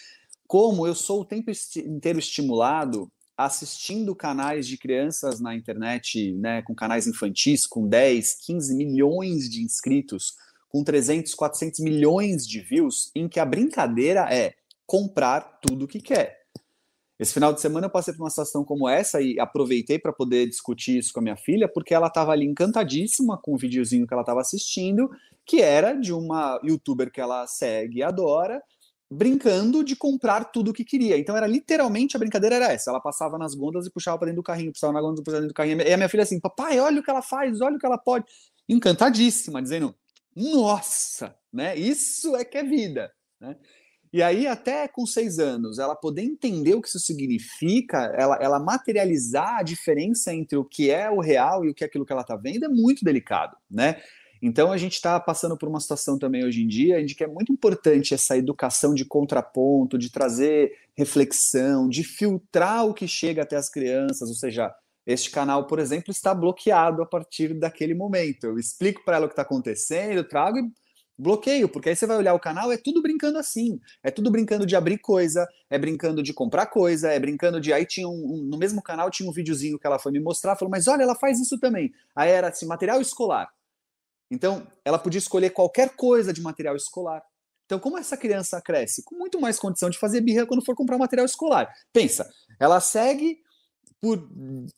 [0.46, 1.50] como eu sou o tempo
[1.84, 8.74] inteiro estimulado assistindo canais de crianças na internet, né, com canais infantis, com 10, 15
[8.74, 10.34] milhões de inscritos,
[10.68, 14.54] com 300, 400 milhões de views, em que a brincadeira é
[14.90, 16.40] comprar tudo que quer.
[17.16, 20.48] Esse final de semana eu passei por uma situação como essa e aproveitei para poder
[20.48, 24.12] discutir isso com a minha filha, porque ela estava ali encantadíssima com o videozinho que
[24.12, 25.08] ela estava assistindo,
[25.46, 28.60] que era de uma youtuber que ela segue e adora,
[29.08, 31.16] brincando de comprar tudo o que queria.
[31.16, 32.90] Então era literalmente a brincadeira era essa.
[32.90, 35.42] Ela passava nas gôndolas e puxava para dentro do carrinho, puxava na gôndola e puxava
[35.42, 35.82] dentro do carrinho.
[35.82, 37.98] E a minha filha assim, papai, olha o que ela faz, olha o que ela
[37.98, 38.24] pode.
[38.68, 39.94] Encantadíssima, dizendo,
[40.34, 41.76] nossa, né?
[41.76, 43.56] Isso é que é vida, né?
[44.12, 48.58] E aí, até com seis anos, ela poder entender o que isso significa, ela, ela
[48.58, 52.12] materializar a diferença entre o que é o real e o que é aquilo que
[52.12, 54.02] ela está vendo, é muito delicado, né?
[54.42, 57.26] Então, a gente está passando por uma situação também hoje em dia de que é
[57.26, 63.56] muito importante essa educação de contraponto, de trazer reflexão, de filtrar o que chega até
[63.56, 64.74] as crianças, ou seja,
[65.06, 68.44] este canal, por exemplo, está bloqueado a partir daquele momento.
[68.44, 70.72] Eu explico para ela o que está acontecendo, trago e
[71.20, 73.80] bloqueio, porque aí você vai olhar o canal, é tudo brincando assim.
[74.02, 77.72] É tudo brincando de abrir coisa, é brincando de comprar coisa, é brincando de.
[77.72, 80.56] Aí tinha um, um, no mesmo canal tinha um videozinho que ela foi me mostrar,
[80.56, 81.92] falou, mas olha, ela faz isso também.
[82.14, 83.48] Aí era assim, material escolar.
[84.30, 87.22] Então, ela podia escolher qualquer coisa de material escolar.
[87.66, 89.04] Então, como essa criança cresce?
[89.04, 91.72] Com muito mais condição de fazer birra quando for comprar material escolar.
[91.92, 92.28] Pensa,
[92.58, 93.38] ela segue
[94.00, 94.28] por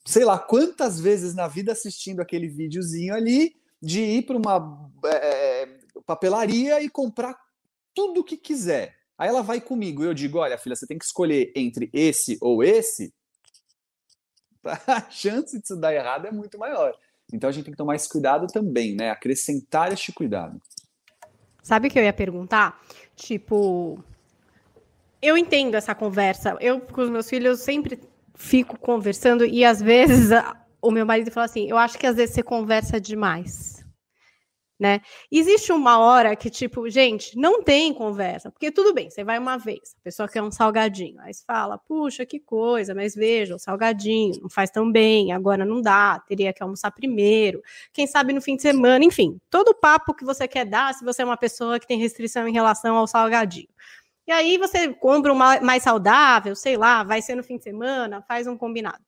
[0.05, 5.52] sei lá quantas vezes na vida assistindo aquele videozinho ali, de ir para uma é,
[6.05, 7.37] papelaria e comprar
[7.93, 8.95] tudo o que quiser.
[9.17, 12.37] Aí ela vai comigo e eu digo: olha, filha, você tem que escolher entre esse
[12.41, 13.13] ou esse.
[14.87, 16.97] A chance de isso dar errado é muito maior.
[17.31, 19.09] Então a gente tem que tomar esse cuidado também, né?
[19.09, 20.61] Acrescentar este cuidado.
[21.61, 22.81] Sabe o que eu ia perguntar?
[23.15, 24.03] Tipo,
[25.21, 26.57] eu entendo essa conversa.
[26.59, 28.01] Eu, com os meus filhos, sempre
[28.35, 30.29] fico conversando e às vezes
[30.81, 33.82] o meu marido fala assim: eu acho que às vezes você conversa demais
[34.79, 35.01] né?
[35.31, 39.57] Existe uma hora que, tipo, gente, não tem conversa, porque tudo bem, você vai uma
[39.57, 43.59] vez, a pessoa quer um salgadinho, aí você fala, puxa, que coisa, mas veja, o
[43.59, 47.61] salgadinho não faz tão bem, agora não dá, teria que almoçar primeiro,
[47.93, 51.05] quem sabe no fim de semana, enfim, todo o papo que você quer dar se
[51.05, 53.69] você é uma pessoa que tem restrição em relação ao salgadinho.
[54.25, 58.21] E aí você compra um mais saudável, sei lá, vai ser no fim de semana,
[58.21, 59.03] faz um combinado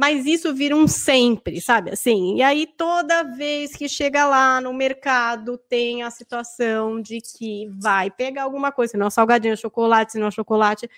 [0.00, 1.90] mas isso vira um sempre, sabe?
[1.90, 7.68] Assim, e aí toda vez que chega lá no mercado tem a situação de que
[7.78, 10.88] vai pegar alguma coisa, se não é salgadinho, chocolate, se não é chocolate,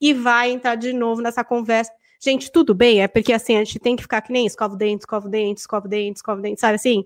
[0.00, 1.90] e vai entrar de novo nessa conversa.
[2.20, 4.76] Gente, tudo bem, é porque assim, a gente tem que ficar que nem escova o
[4.76, 7.02] dente, escova o dente, escova o dente, escova o dente, sabe assim?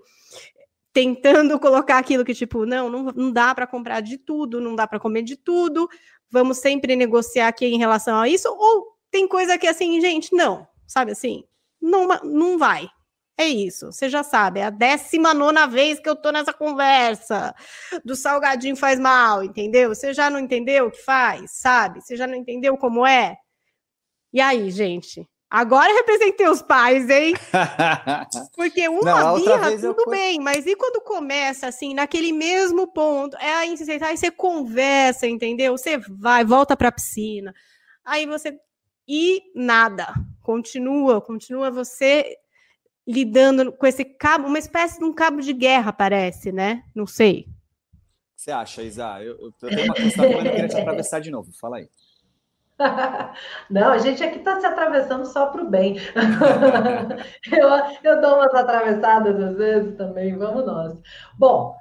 [0.93, 4.85] tentando colocar aquilo que, tipo, não, não, não dá para comprar de tudo, não dá
[4.85, 5.89] para comer de tudo,
[6.29, 10.67] vamos sempre negociar aqui em relação a isso, ou tem coisa que assim, gente, não,
[10.87, 11.43] sabe assim,
[11.81, 12.87] não, não vai.
[13.39, 17.53] É isso, você já sabe, é a 19 vez que eu tô nessa conversa
[18.03, 19.93] do salgadinho faz mal, entendeu?
[19.93, 22.01] Você já não entendeu o que faz, sabe?
[22.01, 23.37] Você já não entendeu como é?
[24.33, 25.27] E aí, gente?
[25.49, 27.33] Agora representei os pais, hein?
[28.53, 30.09] Porque uma não, birra, tudo eu...
[30.09, 33.37] bem, mas e quando começa assim, naquele mesmo ponto?
[33.37, 35.77] É aí você, aí você conversa, entendeu?
[35.77, 37.53] Você vai, volta para a piscina.
[38.03, 38.59] Aí você.
[39.07, 40.13] E nada.
[40.41, 42.37] Continua, continua você
[43.07, 46.83] lidando com esse cabo, uma espécie de um cabo de guerra, parece, né?
[46.93, 47.41] Não sei.
[47.41, 49.23] O que você acha, Isa?
[49.23, 51.51] Eu, eu tenho uma questão, mas eu queria te atravessar de novo.
[51.59, 51.89] Fala aí.
[53.69, 55.97] Não, a gente aqui está se atravessando só para o bem.
[57.51, 57.69] eu,
[58.03, 61.01] eu dou umas atravessadas às vezes também, vamos nós.
[61.37, 61.76] Bom,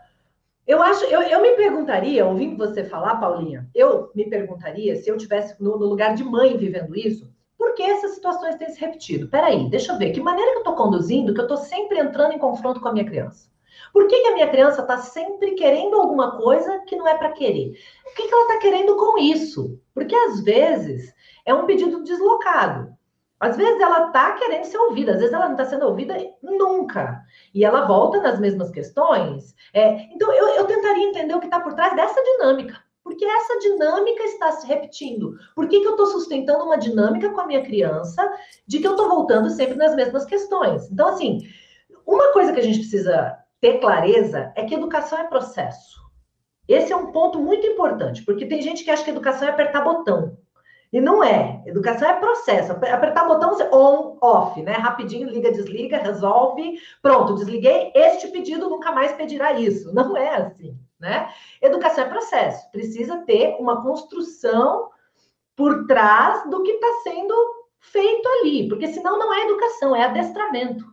[0.67, 5.17] eu acho, eu, eu me perguntaria, ouvindo você falar, Paulinha, eu me perguntaria se eu
[5.17, 9.29] tivesse no, no lugar de mãe vivendo isso, por que essas situações têm se repetido?
[9.29, 12.33] Peraí, deixa eu ver, que maneira que eu estou conduzindo que eu estou sempre entrando
[12.33, 13.49] em confronto com a minha criança?
[13.93, 17.33] Por que, que a minha criança está sempre querendo alguma coisa que não é para
[17.33, 17.73] querer?
[18.05, 19.81] O que, que ela está querendo com isso?
[19.95, 22.96] Porque às vezes é um pedido deslocado.
[23.39, 27.23] Às vezes ela está querendo ser ouvida, às vezes ela não está sendo ouvida nunca.
[27.55, 29.55] E ela volta nas mesmas questões.
[29.75, 32.83] É, então eu, eu tentaria entender o que está por trás dessa dinâmica.
[33.05, 35.37] Porque essa dinâmica está se repetindo.
[35.55, 38.29] Por que, que eu estou sustentando uma dinâmica com a minha criança
[38.67, 40.91] de que eu estou voltando sempre nas mesmas questões?
[40.91, 41.39] Então, assim,
[42.05, 46.01] uma coisa que a gente precisa ter clareza é que educação é processo.
[46.67, 49.85] Esse é um ponto muito importante, porque tem gente que acha que educação é apertar
[49.85, 50.37] botão.
[50.97, 51.63] E não é.
[51.67, 52.73] Educação é processo.
[52.73, 54.73] Apertar botão on, off, né?
[54.73, 56.81] Rapidinho, liga, desliga, resolve.
[57.03, 57.93] Pronto, desliguei.
[57.95, 59.93] Este pedido nunca mais pedirá isso.
[59.95, 61.29] Não é assim, né?
[61.61, 62.71] Educação é processo.
[62.71, 64.89] Precisa ter uma construção
[65.55, 67.35] por trás do que está sendo
[67.79, 70.85] feito ali, porque senão não é educação, é adestramento.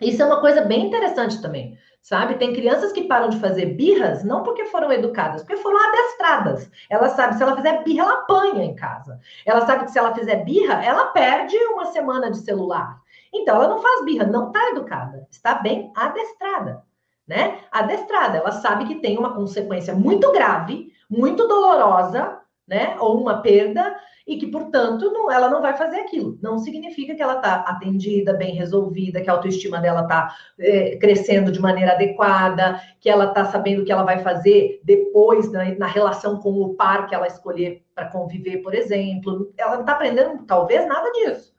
[0.00, 2.34] Isso é uma coisa bem interessante também, sabe?
[2.36, 6.70] Tem crianças que param de fazer birras não porque foram educadas, porque foram adestradas.
[6.88, 9.20] Ela sabe, se ela fizer birra, ela apanha em casa.
[9.44, 13.00] Ela sabe que se ela fizer birra, ela perde uma semana de celular.
[13.32, 16.82] Então, ela não faz birra, não está educada, está bem adestrada,
[17.26, 17.60] né?
[17.70, 22.96] Adestrada, ela sabe que tem uma consequência muito grave, muito dolorosa, né?
[23.00, 26.38] Ou uma perda, e que, portanto, não, ela não vai fazer aquilo.
[26.40, 31.50] Não significa que ela está atendida, bem resolvida, que a autoestima dela está é, crescendo
[31.50, 35.86] de maneira adequada, que ela está sabendo o que ela vai fazer depois na, na
[35.88, 39.52] relação com o par que ela escolher para conviver, por exemplo.
[39.58, 41.52] Ela não está aprendendo, talvez, nada disso,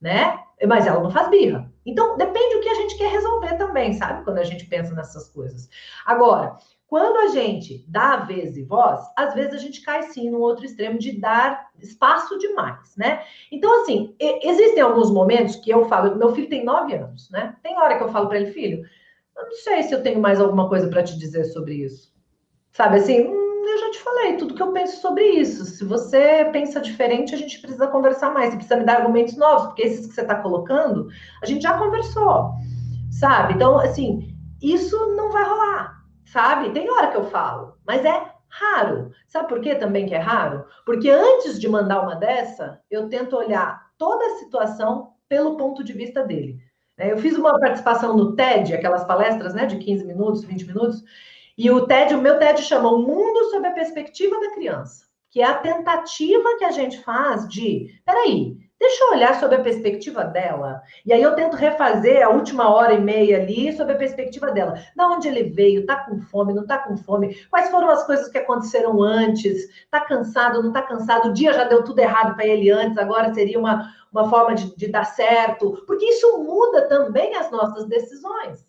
[0.00, 0.40] né?
[0.66, 1.70] Mas ela não faz birra.
[1.84, 4.24] Então, depende do que a gente quer resolver também, sabe?
[4.24, 5.68] Quando a gente pensa nessas coisas.
[6.04, 6.56] Agora,
[6.88, 10.64] quando a gente dá vez e voz, às vezes a gente cai sim no outro
[10.64, 13.22] extremo de dar espaço demais, né?
[13.50, 17.56] Então, assim, existem alguns momentos que eu falo, meu filho tem nove anos, né?
[17.62, 18.84] Tem hora que eu falo para ele, filho,
[19.36, 22.14] eu não sei se eu tenho mais alguma coisa para te dizer sobre isso.
[22.72, 25.64] Sabe assim, hum, eu já te falei tudo que eu penso sobre isso.
[25.64, 28.50] Se você pensa diferente, a gente precisa conversar mais.
[28.50, 31.08] Você precisa me dar argumentos novos, porque esses que você está colocando,
[31.42, 32.52] a gente já conversou,
[33.10, 33.54] sabe?
[33.54, 35.95] Então, assim, isso não vai rolar
[36.26, 36.70] sabe?
[36.70, 39.12] Tem hora que eu falo, mas é raro.
[39.26, 40.66] Sabe por que também que é raro?
[40.84, 45.92] Porque antes de mandar uma dessa, eu tento olhar toda a situação pelo ponto de
[45.92, 46.58] vista dele.
[46.96, 47.12] Né?
[47.12, 51.02] Eu fiz uma participação no TED, aquelas palestras né, de 15 minutos, 20 minutos,
[51.56, 55.40] e o TED, o meu TED chama O Mundo sob a Perspectiva da Criança, que
[55.40, 60.22] é a tentativa que a gente faz de, peraí, Deixa eu olhar sobre a perspectiva
[60.22, 60.82] dela.
[61.04, 64.74] E aí eu tento refazer a última hora e meia ali sobre a perspectiva dela.
[64.94, 65.86] Da onde ele veio?
[65.86, 66.52] Tá com fome?
[66.52, 67.34] Não tá com fome?
[67.48, 69.66] Quais foram as coisas que aconteceram antes?
[69.90, 70.62] Tá cansado?
[70.62, 71.30] Não tá cansado?
[71.30, 74.76] O dia já deu tudo errado para ele antes, agora seria uma, uma forma de,
[74.76, 75.82] de dar certo.
[75.86, 78.65] Porque isso muda também as nossas decisões.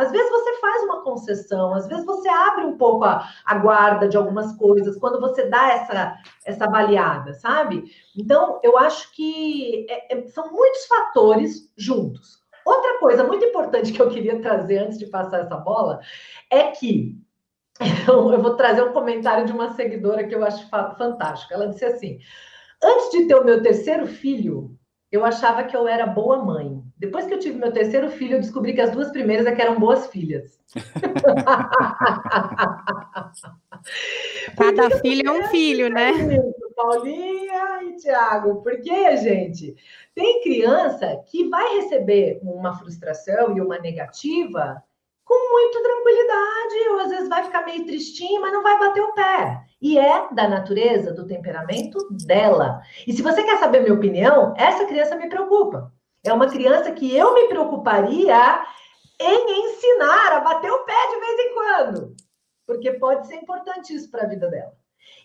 [0.00, 4.08] Às vezes você faz uma concessão, às vezes você abre um pouco a, a guarda
[4.08, 7.84] de algumas coisas, quando você dá essa, essa baleada, sabe?
[8.16, 12.40] Então, eu acho que é, é, são muitos fatores juntos.
[12.64, 16.00] Outra coisa muito importante que eu queria trazer antes de passar essa bola
[16.50, 17.14] é que
[18.08, 21.52] eu, eu vou trazer um comentário de uma seguidora que eu acho fantástico.
[21.52, 22.18] Ela disse assim:
[22.82, 24.79] antes de ter o meu terceiro filho,
[25.10, 26.80] eu achava que eu era boa mãe.
[26.96, 29.60] Depois que eu tive meu terceiro filho, eu descobri que as duas primeiras é que
[29.60, 30.58] eram boas filhas.
[34.56, 36.12] Cada filho é um filho, né?
[36.76, 38.62] Paulinha e Tiago.
[38.62, 39.74] Porque, gente,
[40.14, 44.82] tem criança que vai receber uma frustração e uma negativa
[45.30, 49.12] com muita tranquilidade, ou às vezes vai ficar meio tristinho, mas não vai bater o
[49.12, 49.64] pé.
[49.80, 52.82] E é da natureza, do temperamento dela.
[53.06, 55.92] E se você quer saber minha opinião, essa criança me preocupa.
[56.24, 58.60] É uma criança que eu me preocuparia
[59.20, 62.16] em ensinar a bater o pé de vez em quando,
[62.66, 64.72] porque pode ser importante isso para a vida dela.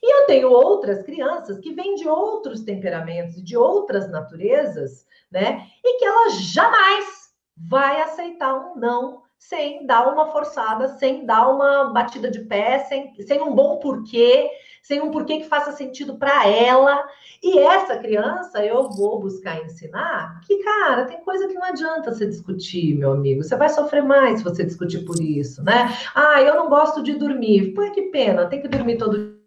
[0.04, 5.66] E eu tenho outras crianças que vêm de outros temperamentos, de outras naturezas, né?
[5.84, 11.92] E que ela jamais vai aceitar um não sem dar uma forçada, sem dar uma
[11.92, 14.50] batida de pé, sem, sem um bom porquê,
[14.82, 17.04] sem um porquê que faça sentido para ela.
[17.44, 22.26] E essa criança, eu vou buscar ensinar que, cara, tem coisa que não adianta você
[22.26, 23.44] discutir, meu amigo.
[23.44, 25.96] Você vai sofrer mais se você discutir por isso, né?
[26.16, 27.74] Ah, eu não gosto de dormir.
[27.74, 29.45] Pô, que pena, tem que dormir todo dia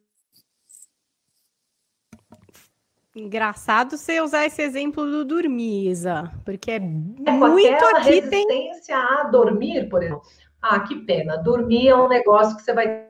[3.19, 8.95] Engraçado você usar esse exemplo do dormir, Isa, porque é, é muito aqui resistência tem...
[8.95, 10.23] a dormir, por exemplo.
[10.63, 11.37] Ah, que pena.
[11.37, 13.07] Dormir é um negócio que você vai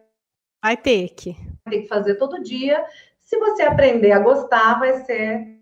[0.62, 1.36] vai ter que
[1.68, 2.84] ter que fazer todo dia.
[3.18, 5.58] Se você aprender a gostar, vai ser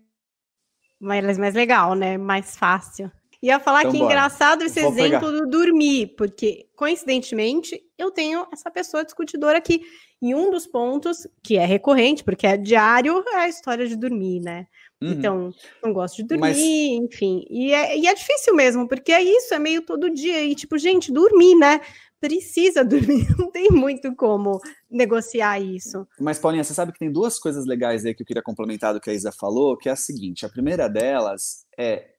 [0.99, 2.17] mais, mais legal, né?
[2.17, 3.11] Mais fácil.
[3.41, 4.11] Ia falar então, que bora.
[4.11, 5.31] engraçado esse Vou exemplo pegar.
[5.31, 9.81] do dormir, porque coincidentemente eu tenho essa pessoa discutidora aqui.
[10.19, 14.39] E um dos pontos que é recorrente, porque é diário, é a história de dormir,
[14.39, 14.65] né?
[14.99, 15.11] Uhum.
[15.11, 16.57] Então, não gosto de dormir, Mas...
[16.57, 17.45] enfim.
[17.49, 20.43] E é, e é difícil mesmo, porque é isso, é meio todo dia.
[20.43, 21.81] E, tipo, gente, dormir, né?
[22.19, 26.07] Precisa dormir, não tem muito como negociar isso.
[26.19, 28.99] Mas, Paulinha, você sabe que tem duas coisas legais aí que eu queria complementar do
[28.99, 32.16] que a Isa falou, que é a seguinte: a primeira delas é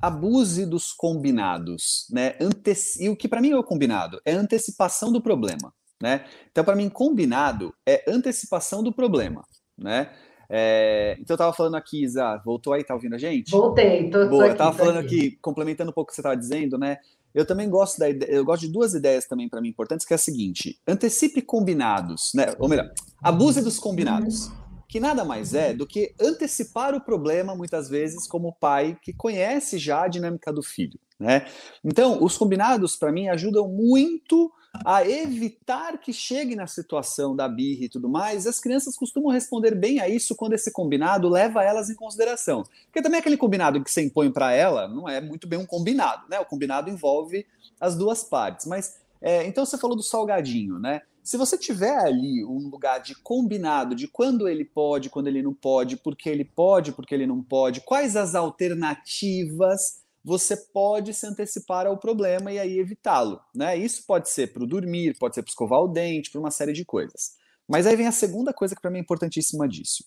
[0.00, 2.34] abuse dos combinados, né?
[2.40, 3.04] Anteci...
[3.04, 6.24] E o que para mim é o combinado é antecipação do problema, né?
[6.50, 9.44] Então, para mim, combinado é antecipação do problema,
[9.78, 10.10] né?
[10.48, 11.16] É...
[11.20, 13.50] Então, eu estava falando aqui, Isa, voltou aí, tá ouvindo a gente?
[13.50, 15.18] Voltei, tô, Boa, tô aqui, eu estava falando aqui.
[15.18, 16.98] aqui, complementando um pouco o que você estava dizendo, né?
[17.34, 20.14] Eu também gosto da ideia, eu gosto de duas ideias também para mim importantes, que
[20.14, 22.54] é a seguinte: antecipe combinados, né?
[22.60, 22.88] Ou melhor,
[23.20, 24.52] abuse dos combinados
[24.88, 29.78] que nada mais é do que antecipar o problema, muitas vezes, como pai que conhece
[29.78, 30.98] já a dinâmica do filho.
[31.18, 31.46] Né?
[31.84, 34.52] Então, os combinados, para mim, ajudam muito
[34.84, 38.46] a evitar que chegue na situação da birra e tudo mais.
[38.46, 42.64] As crianças costumam responder bem a isso quando esse combinado leva elas em consideração.
[42.86, 46.28] Porque também aquele combinado que você impõe para ela não é muito bem um combinado,
[46.28, 46.40] né?
[46.40, 47.46] O combinado envolve
[47.80, 48.66] as duas partes.
[48.66, 51.02] Mas é, então você falou do salgadinho, né?
[51.24, 55.54] Se você tiver ali um lugar de combinado de quando ele pode, quando ele não
[55.54, 61.86] pode, porque ele pode, porque ele não pode, quais as alternativas, você pode se antecipar
[61.86, 63.40] ao problema e aí evitá-lo.
[63.54, 63.74] Né?
[63.74, 66.74] Isso pode ser para o dormir, pode ser para escovar o dente, para uma série
[66.74, 67.32] de coisas.
[67.66, 70.04] Mas aí vem a segunda coisa que para mim é importantíssima disso.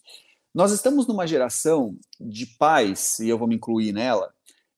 [0.53, 4.31] Nós estamos numa geração de pais, e eu vou me incluir nela,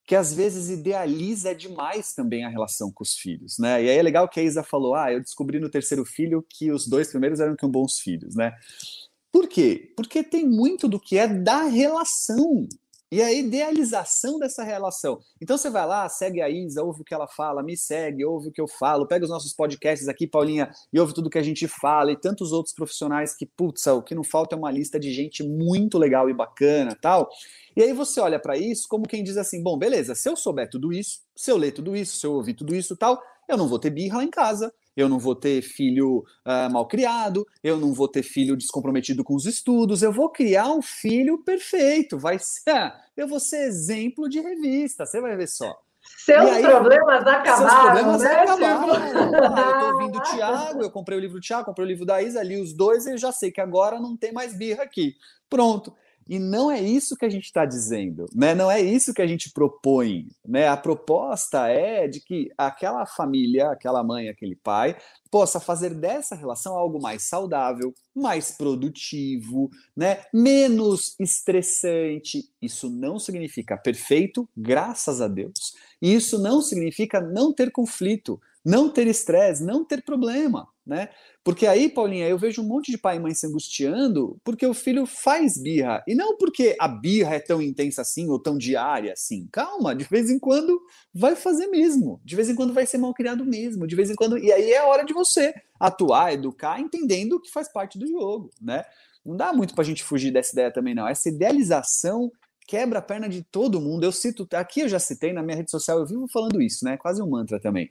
[0.10, 3.84] que às vezes idealiza demais também a relação com os filhos, né?
[3.84, 6.72] E aí é legal que a Isa falou: ah, eu descobri no terceiro filho que
[6.72, 8.52] os dois primeiros eram que bons filhos, né?
[9.32, 9.94] Por quê?
[9.96, 12.68] Porque tem muito do que é da relação
[13.12, 15.20] e a idealização dessa relação.
[15.42, 18.50] Então você vai lá, segue a Isa, ouve o que ela fala, me segue, ouve
[18.50, 21.44] o que eu falo, pega os nossos podcasts aqui, Paulinha, e ouve tudo que a
[21.44, 25.00] gente fala, e tantos outros profissionais que, putz, o que não falta é uma lista
[25.00, 27.30] de gente muito legal e bacana tal.
[27.76, 30.70] E aí você olha para isso como quem diz assim: bom, beleza, se eu souber
[30.70, 33.68] tudo isso, se eu ler tudo isso, se eu ouvir tudo isso tal, eu não
[33.68, 37.78] vou ter birra lá em casa, eu não vou ter filho uh, mal criado, eu
[37.78, 42.38] não vou ter filho descomprometido com os estudos, eu vou criar um filho perfeito, vai
[42.40, 45.74] ser, eu vou ser exemplo de revista, você vai ver só.
[46.18, 48.32] Seus aí, problemas acabaram, seus problemas né?
[48.32, 48.94] acabaram.
[48.94, 52.06] Ah, eu tô ouvindo o Tiago, eu comprei o livro do Tiago, comprei o livro
[52.06, 54.84] da Isa, li os dois e eu já sei que agora não tem mais birra
[54.84, 55.16] aqui.
[55.50, 55.94] Pronto.
[56.30, 58.54] E não é isso que a gente está dizendo, né?
[58.54, 60.28] não é isso que a gente propõe.
[60.48, 60.68] Né?
[60.68, 64.96] A proposta é de que aquela família, aquela mãe, aquele pai,
[65.32, 70.22] possa fazer dessa relação algo mais saudável, mais produtivo, né?
[70.32, 72.48] menos estressante.
[72.62, 75.74] Isso não significa perfeito, graças a Deus.
[76.00, 80.68] E isso não significa não ter conflito, não ter estresse, não ter problema.
[80.86, 81.10] Né?
[81.44, 84.74] Porque aí, Paulinha, eu vejo um monte de pai e mãe se angustiando porque o
[84.74, 86.04] filho faz birra.
[86.08, 89.48] E não porque a birra é tão intensa assim ou tão diária assim.
[89.52, 90.82] Calma, de vez em quando
[91.14, 92.20] vai fazer mesmo.
[92.26, 93.86] De vez em quando vai ser mal criado mesmo.
[93.86, 94.38] De vez em quando.
[94.40, 98.84] E aí é hora de você atuar, educar, entendendo que faz parte do jogo, né?
[99.24, 101.08] Não dá muito pra gente fugir dessa ideia também, não.
[101.08, 102.32] Essa idealização
[102.68, 104.04] quebra a perna de todo mundo.
[104.04, 106.98] Eu cito, aqui eu já citei na minha rede social, eu vivo falando isso, né?
[106.98, 107.90] Quase um mantra também.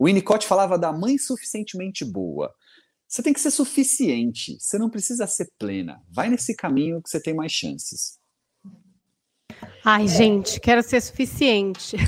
[0.00, 2.50] O Winnicott falava da mãe suficientemente boa.
[3.06, 6.00] Você tem que ser suficiente, você não precisa ser plena.
[6.10, 8.18] Vai nesse caminho que você tem mais chances.
[9.84, 11.98] Ai, gente, quero ser suficiente.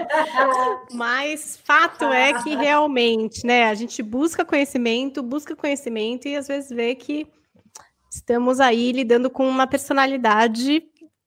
[0.94, 6.70] Mas fato é que realmente, né, a gente busca conhecimento, busca conhecimento e às vezes
[6.70, 7.26] vê que
[8.10, 10.82] estamos aí lidando com uma personalidade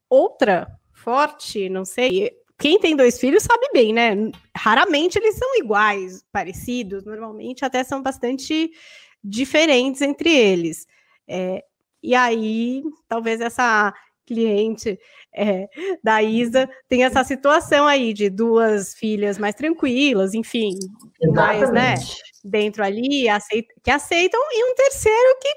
[0.10, 2.32] outra, forte, não sei.
[2.64, 4.16] Quem tem dois filhos sabe bem, né?
[4.56, 8.72] Raramente eles são iguais, parecidos, normalmente até são bastante
[9.22, 10.88] diferentes entre eles.
[11.28, 11.62] É,
[12.02, 13.94] e aí, talvez essa
[14.26, 14.98] cliente
[15.36, 15.68] é,
[16.02, 20.70] da Isa tem essa situação aí de duas filhas mais tranquilas, enfim,
[21.34, 21.96] mais, né,
[22.46, 25.54] dentro ali, aceita, que aceitam, e um terceiro que,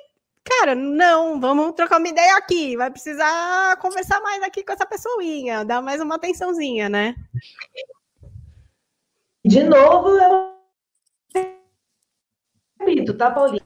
[0.47, 5.65] cara, não, vamos trocar uma ideia aqui, vai precisar conversar mais aqui com essa pessoinha,
[5.65, 7.15] dar mais uma atençãozinha, né?
[9.45, 10.57] De novo, eu
[12.81, 13.65] repito, tá, Paulinho?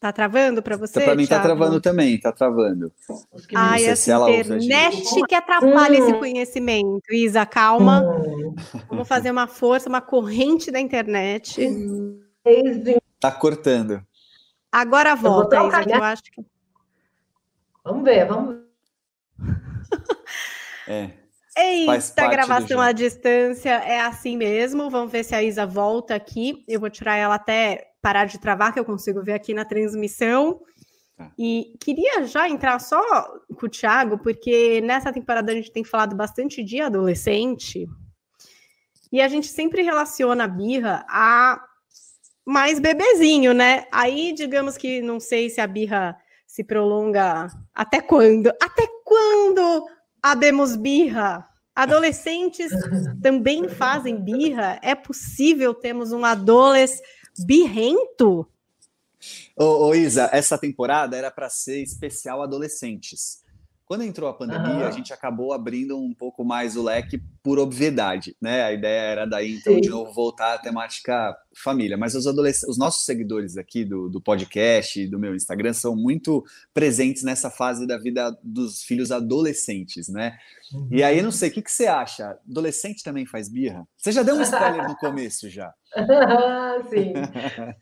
[0.00, 1.00] Tá travando para você?
[1.00, 2.92] Para mim tá travando também, tá travando.
[3.54, 6.04] Ai, essa internet que atrapalha hum.
[6.04, 7.12] esse conhecimento.
[7.12, 8.02] Isa, calma.
[8.02, 8.54] Hum.
[8.88, 11.60] Vamos fazer uma força, uma corrente da internet.
[13.18, 14.00] Tá cortando.
[14.70, 16.44] Agora volta, Isa, que eu acho que...
[17.84, 18.68] Vamos ver, vamos ver.
[20.90, 21.10] É.
[21.54, 24.88] Eita, gravação à distância é assim mesmo.
[24.88, 26.64] Vamos ver se a Isa volta aqui.
[26.68, 30.62] Eu vou tirar ela até parar de travar, que eu consigo ver aqui na transmissão.
[31.16, 31.32] Tá.
[31.36, 33.02] E queria já entrar só
[33.56, 37.88] com o Thiago, porque nessa temporada a gente tem falado bastante de adolescente.
[39.10, 41.60] E a gente sempre relaciona a birra a
[42.48, 43.84] mais bebezinho, né?
[43.92, 48.48] Aí, digamos que não sei se a birra se prolonga até quando?
[48.48, 49.86] Até quando
[50.22, 51.46] abemos birra?
[51.74, 52.72] Adolescentes
[53.22, 54.80] também fazem birra?
[54.82, 57.06] É possível termos um adolescente
[57.44, 58.48] birrento.
[59.54, 63.44] Ô, ô Isa, essa temporada era para ser especial adolescentes.
[63.88, 64.86] Quando entrou a pandemia, uhum.
[64.86, 68.64] a gente acabou abrindo um pouco mais o leque por obviedade, né?
[68.64, 69.80] A ideia era daí, então, Sim.
[69.80, 71.96] de novo, voltar à temática família.
[71.96, 76.44] Mas os, os nossos seguidores aqui do, do podcast e do meu Instagram são muito
[76.74, 80.36] presentes nessa fase da vida dos filhos adolescentes, né?
[80.70, 80.88] Uhum.
[80.90, 82.38] E aí, não sei, o que, que você acha?
[82.46, 83.88] Adolescente também faz birra?
[83.96, 85.72] Você já deu um spoiler no começo, já.
[86.88, 87.12] sim,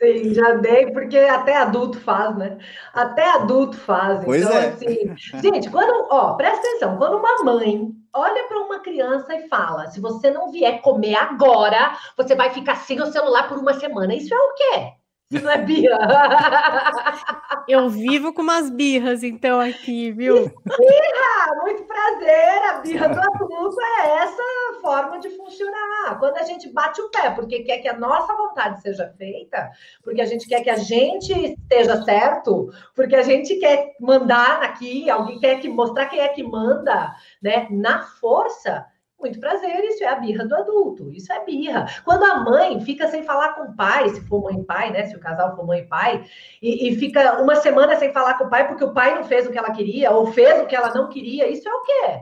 [0.00, 2.58] sim, já dei, porque até adulto faz, né?
[2.92, 4.24] Até adulto faz.
[4.24, 4.68] Pois então, é.
[4.68, 9.86] assim, gente, quando, ó, presta atenção, quando uma mãe olha para uma criança e fala:
[9.88, 14.14] se você não vier comer agora, você vai ficar sem o celular por uma semana.
[14.14, 14.92] Isso é o quê?
[15.30, 15.98] Isso não é birra.
[17.66, 20.44] Eu vivo com umas birras, então, aqui, viu?
[20.44, 21.62] Birra!
[21.62, 22.62] Muito prazer!
[22.70, 24.42] A birra do adulto é essa
[24.80, 26.16] forma de funcionar.
[26.20, 29.68] Quando a gente bate o pé, porque quer que a nossa vontade seja feita,
[30.04, 35.10] porque a gente quer que a gente esteja certo, porque a gente quer mandar aqui,
[35.10, 37.12] alguém quer que mostrar quem é que manda,
[37.42, 37.66] né?
[37.68, 38.86] Na força
[39.18, 41.86] muito prazer, isso é a birra do adulto, isso é birra.
[42.04, 45.06] Quando a mãe fica sem falar com o pai, se for mãe e pai, né?
[45.06, 46.24] Se o casal for mãe e pai,
[46.62, 49.46] e, e, fica uma semana sem falar com o pai porque o pai não fez
[49.46, 52.20] o que ela queria, ou fez o que ela não queria, isso é o quê?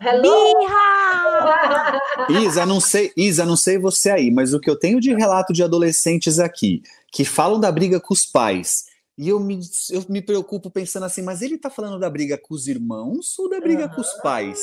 [0.00, 0.58] Hello?
[0.58, 2.00] Birra!
[2.42, 5.52] Isa, não sei, Isa, não sei você aí, mas o que eu tenho de relato
[5.52, 6.82] de adolescentes aqui
[7.12, 9.60] que falam da briga com os pais e eu me,
[9.90, 13.48] eu me preocupo pensando assim, mas ele tá falando da briga com os irmãos ou
[13.48, 14.58] da briga com os pais?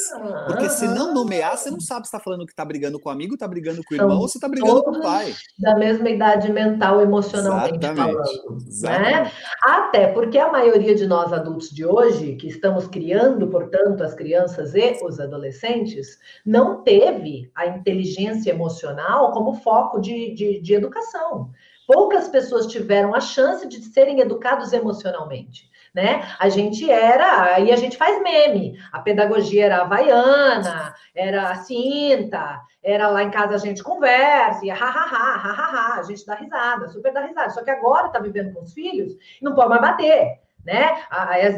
[0.47, 3.11] Porque se não nomear, você não sabe se tá falando que tá brigando com o
[3.11, 5.35] amigo, tá brigando com o irmão São ou se tá brigando com o pai.
[5.59, 8.15] Da mesma idade mental, emocionalmente Exatamente.
[8.15, 8.51] falando.
[8.51, 8.65] Né?
[8.67, 9.13] Exatamente.
[9.13, 9.31] Né?
[9.61, 14.73] Até porque a maioria de nós adultos de hoje, que estamos criando, portanto, as crianças
[14.73, 21.51] e os adolescentes, não teve a inteligência emocional como foco de, de, de educação
[21.89, 25.67] poucas pessoas tiveram a chance de serem educados emocionalmente.
[25.91, 26.23] Né?
[26.37, 28.77] A gente era, aí a gente faz meme.
[28.91, 34.75] A pedagogia era havaiana, era cinta, era lá em casa a gente conversa, e ha,
[34.75, 37.49] ha, ha, ha, ha, a gente dá risada, super dá risada.
[37.49, 40.41] Só que agora tá vivendo com os filhos e não pode mais bater.
[40.63, 40.95] Né?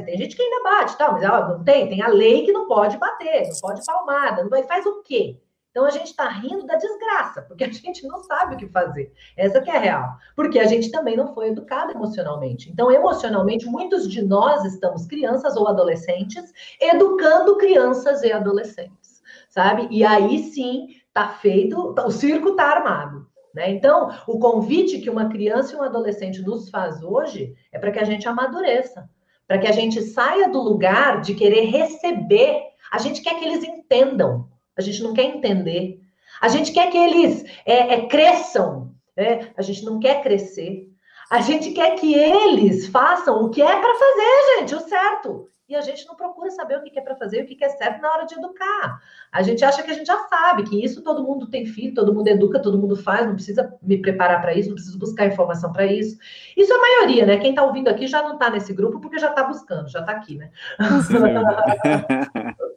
[0.05, 2.69] Tem gente que ainda bate, tal, mas ó, não tem, tem a lei que não
[2.69, 5.41] pode bater, não pode palmada, não vai, faz o quê?
[5.71, 9.11] Então a gente está rindo da desgraça, porque a gente não sabe o que fazer.
[9.37, 10.17] Essa que é a real.
[10.35, 12.69] Porque a gente também não foi educado emocionalmente.
[12.69, 19.87] Então, emocionalmente, muitos de nós estamos crianças ou adolescentes educando crianças e adolescentes, sabe?
[19.89, 23.31] E aí sim tá feito, o circo tá armado.
[23.53, 23.71] Né?
[23.71, 27.99] Então, o convite que uma criança e um adolescente nos faz hoje é para que
[27.99, 29.09] a gente amadureça,
[29.47, 32.61] para que a gente saia do lugar de querer receber.
[32.91, 35.99] A gente quer que eles entendam, a gente não quer entender.
[36.41, 39.51] A gente quer que eles é, é, cresçam, né?
[39.55, 40.87] a gente não quer crescer.
[41.29, 45.47] A gente quer que eles façam o que é para fazer, gente, o certo.
[45.71, 48.01] E a gente não procura saber o que é para fazer, o que é certo
[48.01, 49.01] na hora de educar.
[49.31, 52.13] A gente acha que a gente já sabe, que isso todo mundo tem filho, todo
[52.13, 55.71] mundo educa, todo mundo faz, não precisa me preparar para isso, não preciso buscar informação
[55.71, 56.17] para isso.
[56.57, 57.37] Isso é a maioria, né?
[57.37, 60.11] Quem está ouvindo aqui já não está nesse grupo porque já está buscando, já está
[60.11, 60.51] aqui, né?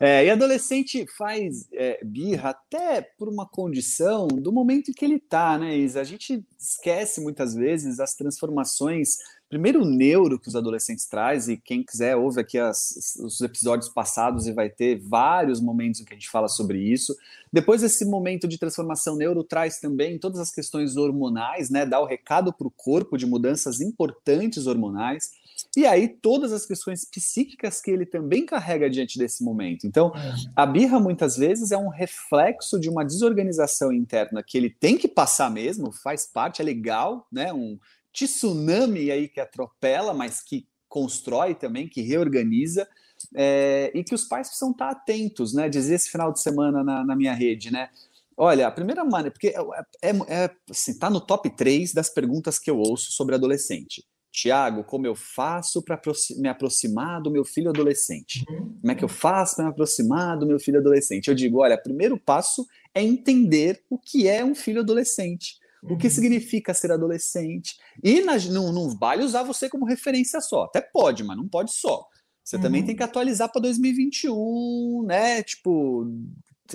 [0.00, 5.16] É, e adolescente faz é, birra até por uma condição do momento em que ele
[5.16, 6.00] está, né, Isa?
[6.00, 9.18] A gente esquece muitas vezes as transformações.
[9.52, 14.46] Primeiro, neuro que os adolescentes trazem, e quem quiser ouve aqui as, os episódios passados
[14.46, 17.14] e vai ter vários momentos em que a gente fala sobre isso.
[17.52, 21.84] Depois, esse momento de transformação neuro traz também todas as questões hormonais, né?
[21.84, 25.32] Dá o recado para o corpo de mudanças importantes hormonais.
[25.76, 29.86] E aí, todas as questões psíquicas que ele também carrega diante desse momento.
[29.86, 30.34] Então, é.
[30.56, 35.08] a birra, muitas vezes, é um reflexo de uma desorganização interna que ele tem que
[35.08, 37.52] passar mesmo, faz parte, é legal, né?
[37.52, 37.78] Um
[38.12, 42.86] tsunami aí que atropela, mas que constrói também, que reorganiza.
[43.34, 45.68] É, e que os pais precisam estar atentos, né?
[45.68, 47.88] Dizer esse final de semana na, na minha rede, né?
[48.36, 52.58] Olha, a primeira maneira, porque é, é, é assim, tá no top 3 das perguntas
[52.58, 54.04] que eu ouço sobre adolescente.
[54.32, 56.00] Tiago, como eu faço para
[56.38, 58.44] me aproximar do meu filho adolescente?
[58.48, 58.78] Uhum.
[58.80, 61.28] Como é que eu faço para me aproximar do meu filho adolescente?
[61.28, 66.06] Eu digo, olha, primeiro passo é entender o que é um filho adolescente, o que
[66.06, 66.12] uhum.
[66.12, 67.76] significa ser adolescente.
[68.02, 70.64] E nas, não, não vale usar você como referência só.
[70.64, 72.06] Até pode, mas não pode só.
[72.44, 72.62] Você uhum.
[72.62, 75.42] também tem que atualizar para 2021, né?
[75.42, 76.06] Tipo,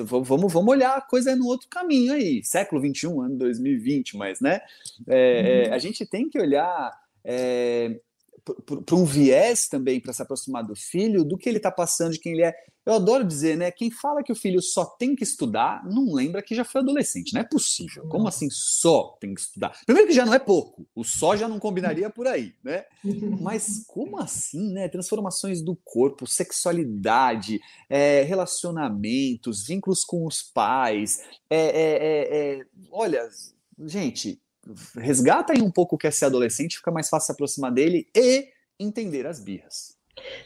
[0.03, 2.43] vamos, vamos olhar a coisa no outro caminho aí.
[2.43, 4.61] Século 21, ano 2020, mas, né?
[5.07, 5.73] É, uhum.
[5.73, 7.99] a gente tem que olhar é,
[8.85, 12.19] para um viés também para se aproximar do filho, do que ele está passando, de
[12.19, 12.55] quem ele é.
[12.85, 13.69] Eu adoro dizer, né?
[13.69, 17.33] Quem fala que o filho só tem que estudar, não lembra que já foi adolescente.
[17.33, 18.07] Não é possível.
[18.07, 19.77] Como assim só tem que estudar?
[19.85, 20.87] Primeiro que já não é pouco.
[20.95, 22.85] O só já não combinaria por aí, né?
[23.41, 24.87] Mas como assim, né?
[24.87, 31.21] Transformações do corpo, sexualidade, é, relacionamentos, vínculos com os pais.
[31.49, 33.27] É, é, é, é olha,
[33.85, 34.41] gente,
[34.95, 38.07] resgata aí um pouco o que é ser adolescente, fica mais fácil se aproximar dele
[38.15, 38.47] e
[38.79, 39.97] entender as birras.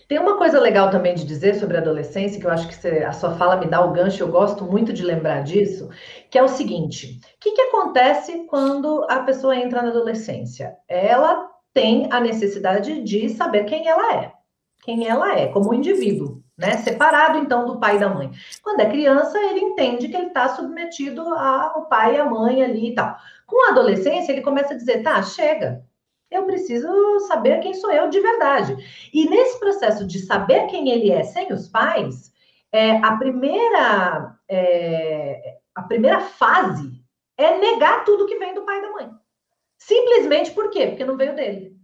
[0.08, 3.04] Tem uma coisa legal também de dizer sobre a adolescência, que eu acho que você,
[3.04, 5.90] a sua fala me dá o gancho, eu gosto muito de lembrar disso,
[6.30, 10.76] que é o seguinte: o que, que acontece quando a pessoa entra na adolescência?
[10.88, 14.34] Ela tem a necessidade de saber quem ela é,
[14.84, 16.78] quem ela é, como indivíduo né?
[16.78, 18.32] Separado então do pai e da mãe.
[18.62, 22.92] Quando é criança, ele entende que ele está submetido ao pai e à mãe ali
[22.92, 23.18] e tal.
[23.48, 25.84] Com a adolescência, ele começa a dizer: tá, chega,
[26.30, 26.88] eu preciso
[27.22, 28.78] saber quem sou eu de verdade.
[29.12, 32.32] E nesse processo de saber quem ele é sem os pais,
[32.72, 37.04] é, a primeira é, a primeira fase
[37.38, 39.10] é negar tudo que vem do pai e da mãe.
[39.80, 40.88] Simplesmente por quê?
[40.88, 41.81] Porque não veio dele.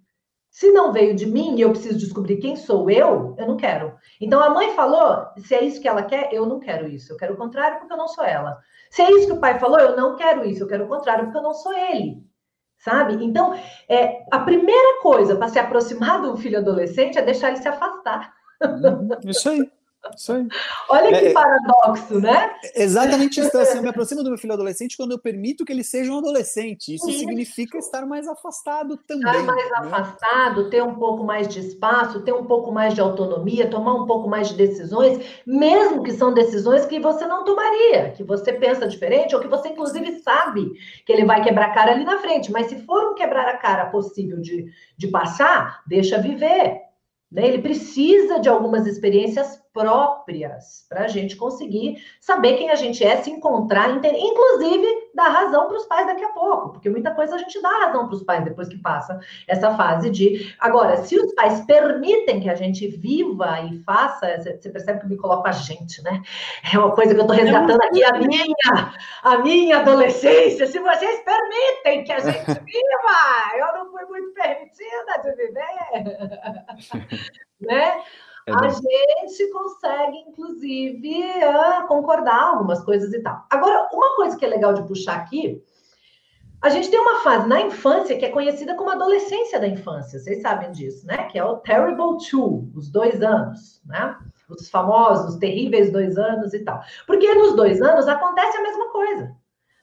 [0.58, 3.94] Se não veio de mim e eu preciso descobrir quem sou eu, eu não quero.
[4.20, 7.14] Então a mãe falou, se é isso que ela quer, eu não quero isso.
[7.14, 8.58] Eu quero o contrário porque eu não sou ela.
[8.90, 10.64] Se é isso que o pai falou, eu não quero isso.
[10.64, 12.24] Eu quero o contrário porque eu não sou ele.
[12.80, 13.24] Sabe?
[13.24, 13.54] Então,
[13.88, 18.34] é, a primeira coisa para se aproximar do filho adolescente é deixar ele se afastar.
[18.60, 19.72] Hum, isso aí.
[20.16, 20.48] Isso aí.
[20.90, 22.56] Olha que é, é, paradoxo, né?
[22.76, 23.58] Exatamente isso.
[23.58, 26.18] Assim, eu me aproximo do meu filho adolescente quando eu permito que ele seja um
[26.18, 26.96] adolescente.
[26.96, 27.20] Isso, isso.
[27.20, 29.30] significa estar mais afastado também.
[29.30, 29.78] Estar mais né?
[29.78, 34.06] afastado, ter um pouco mais de espaço, ter um pouco mais de autonomia, tomar um
[34.06, 38.88] pouco mais de decisões, mesmo que são decisões que você não tomaria, que você pensa
[38.88, 40.72] diferente, ou que você, inclusive, sabe
[41.06, 42.52] que ele vai quebrar a cara ali na frente.
[42.52, 46.82] Mas se for um quebrar a cara possível de, de passar, deixa viver.
[47.32, 47.48] Né?
[47.48, 53.18] Ele precisa de algumas experiências próprias para a gente conseguir saber quem a gente é,
[53.18, 57.36] se encontrar, entender, inclusive dar razão para os pais daqui a pouco, porque muita coisa
[57.36, 60.56] a gente dá razão para os pais depois que passa essa fase de.
[60.60, 65.10] Agora, se os pais permitem que a gente viva e faça, você percebe que eu
[65.10, 66.24] me coloco a gente, né?
[66.74, 70.66] É uma coisa que eu estou resgatando aqui, a minha, a minha adolescência.
[70.66, 75.68] Se vocês permitem que a gente viva, eu não fui muito permitida de viver,
[77.62, 78.02] né?
[78.48, 81.22] É a gente consegue, inclusive,
[81.90, 83.46] concordar algumas coisas e tal.
[83.50, 85.62] Agora, uma coisa que é legal de puxar aqui,
[86.62, 90.42] a gente tem uma fase na infância que é conhecida como adolescência da infância, vocês
[90.42, 91.26] sabem disso, né?
[91.26, 94.18] Que é o Terrible Two, os dois anos, né?
[94.50, 96.82] Os famosos, terríveis dois anos e tal.
[97.06, 99.36] Porque nos dois anos acontece a mesma coisa.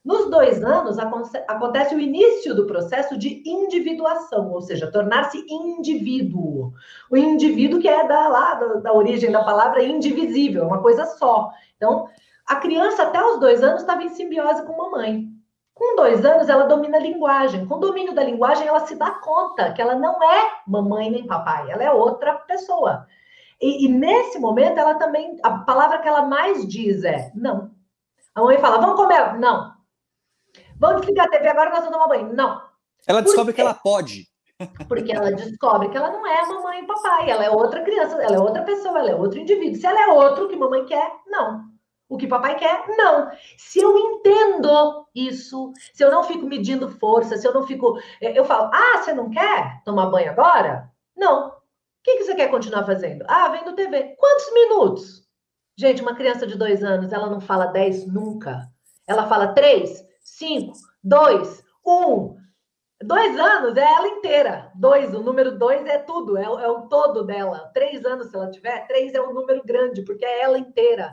[0.05, 6.75] Nos dois anos, acontece o início do processo de individuação, ou seja, tornar-se indivíduo.
[7.11, 11.51] O indivíduo que é da, lá, da, da origem da palavra indivisível, uma coisa só.
[11.77, 12.07] Então,
[12.47, 15.27] a criança até os dois anos estava em simbiose com a mamãe.
[15.73, 17.67] Com dois anos, ela domina a linguagem.
[17.67, 21.27] Com o domínio da linguagem, ela se dá conta que ela não é mamãe nem
[21.27, 23.07] papai, ela é outra pessoa.
[23.61, 27.71] E, e, nesse momento, ela também, a palavra que ela mais diz é não.
[28.35, 29.39] A mãe fala, vamos comer?
[29.39, 29.74] Não.
[30.79, 32.33] Vamos desligar a TV agora, nós vamos tomar banho?
[32.33, 32.63] Não.
[33.07, 34.27] Ela descobre que ela pode.
[34.89, 38.37] Porque ela descobre que ela não é mamãe e papai, ela é outra criança, ela
[38.37, 39.81] é outra pessoa, ela é outro indivíduo.
[39.81, 41.65] Se ela é outro que mamãe quer, não.
[42.09, 43.31] O que papai quer, não.
[43.59, 47.99] Se eu entendo isso, se eu não fico medindo força, se eu não fico.
[48.21, 50.91] Eh, eu falo, ah, você não quer tomar banho agora?
[51.17, 51.49] Não.
[51.49, 51.53] O
[52.03, 53.25] que, que você quer continuar fazendo?
[53.27, 54.15] Ah, vendo TV.
[54.19, 55.25] Quantos minutos?
[55.77, 58.69] Gente, uma criança de dois anos, ela não fala dez nunca.
[59.07, 60.73] Ela fala três, cinco,
[61.03, 62.37] dois, um.
[63.03, 64.73] Dois anos é ela inteira.
[64.75, 67.71] Dois, o número dois é tudo, é, é, o todo dela.
[67.75, 71.11] Três anos, se ela tiver, três é um número grande, porque é ela inteira,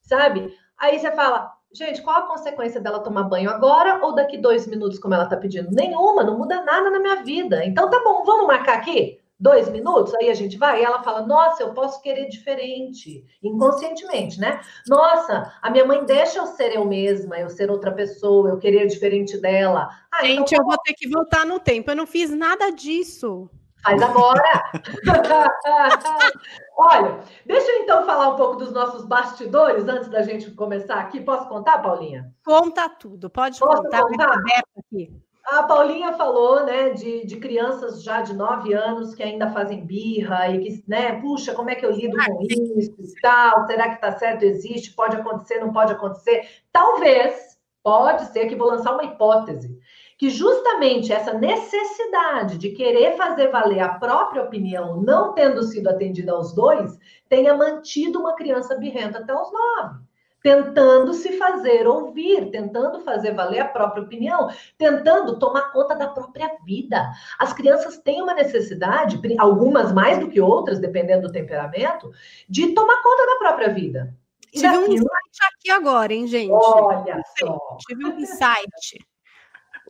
[0.00, 0.56] sabe?
[0.78, 4.98] Aí você fala, gente, qual a consequência dela tomar banho agora ou daqui dois minutos,
[4.98, 5.70] como ela tá pedindo?
[5.70, 7.64] Nenhuma, não muda nada na minha vida.
[7.64, 9.20] Então tá bom, vamos marcar aqui?
[9.38, 14.40] Dois minutos, aí a gente vai e ela fala: Nossa, eu posso querer diferente, inconscientemente,
[14.40, 14.60] né?
[14.88, 18.86] Nossa, a minha mãe deixa eu ser eu mesma, eu ser outra pessoa, eu querer
[18.86, 19.88] diferente dela.
[20.12, 20.64] Ah, então gente, então...
[20.64, 23.50] eu vou ter que voltar no tempo, eu não fiz nada disso.
[23.82, 24.42] Faz agora!
[26.76, 31.20] Olha, deixa eu então falar um pouco dos nossos bastidores antes da gente começar aqui.
[31.20, 32.34] Posso contar, Paulinha?
[32.44, 34.02] Conta tudo, pode Posso contar.
[34.02, 34.40] contar?
[34.76, 35.25] aqui.
[35.46, 40.48] A Paulinha falou, né, de, de crianças já de nove anos que ainda fazem birra
[40.50, 43.64] e que, né, puxa, como é que eu lido com isso e tal?
[43.66, 44.42] Será que tá certo?
[44.42, 44.92] Existe?
[44.92, 45.60] Pode acontecer?
[45.60, 46.48] Não pode acontecer?
[46.72, 49.78] Talvez, pode ser que vou lançar uma hipótese
[50.18, 56.32] que justamente essa necessidade de querer fazer valer a própria opinião, não tendo sido atendida
[56.32, 60.06] aos dois, tenha mantido uma criança birrenta até os nove
[60.46, 66.56] tentando se fazer ouvir, tentando fazer valer a própria opinião, tentando tomar conta da própria
[66.64, 67.04] vida.
[67.36, 72.12] As crianças têm uma necessidade, algumas mais do que outras, dependendo do temperamento,
[72.48, 74.14] de tomar conta da própria vida.
[74.54, 76.52] E Tive um insight aqui agora, hein, gente?
[76.52, 77.58] Olha só.
[77.84, 79.04] Tive um insight.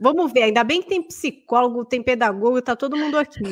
[0.01, 3.45] Vamos ver, ainda bem que tem psicólogo, tem pedagogo, tá todo mundo aqui.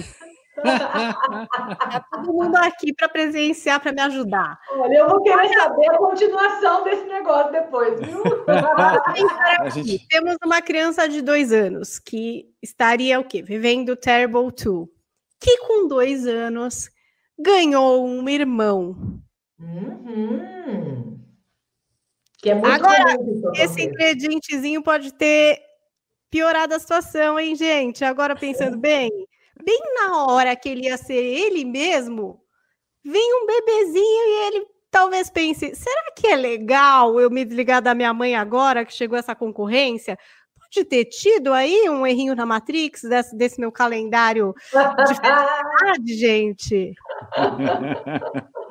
[0.63, 4.59] Tá todo mundo aqui para presenciar, para me ajudar.
[4.71, 8.23] Olha, eu vou querer saber a continuação desse negócio depois, viu?
[9.75, 10.07] gente...
[10.09, 13.43] Temos uma criança de dois anos que estaria o quê?
[13.43, 14.89] Vivendo Terrible 2,
[15.41, 16.89] que com dois anos
[17.39, 19.21] ganhou um irmão.
[19.59, 21.19] Uhum.
[22.39, 23.17] Que é muito Agora,
[23.57, 25.61] esse ingredientezinho pode ter
[26.31, 28.05] piorado a situação, hein, gente?
[28.05, 29.11] Agora pensando bem,
[29.63, 32.41] bem na hora que ele ia ser ele mesmo,
[33.05, 37.95] vem um bebezinho e ele talvez pense: será que é legal eu me desligar da
[37.95, 40.19] minha mãe agora que chegou essa concorrência?
[40.59, 44.73] Pode ter tido aí um errinho na Matrix desse, desse meu calendário de
[45.21, 46.95] felicidade, gente.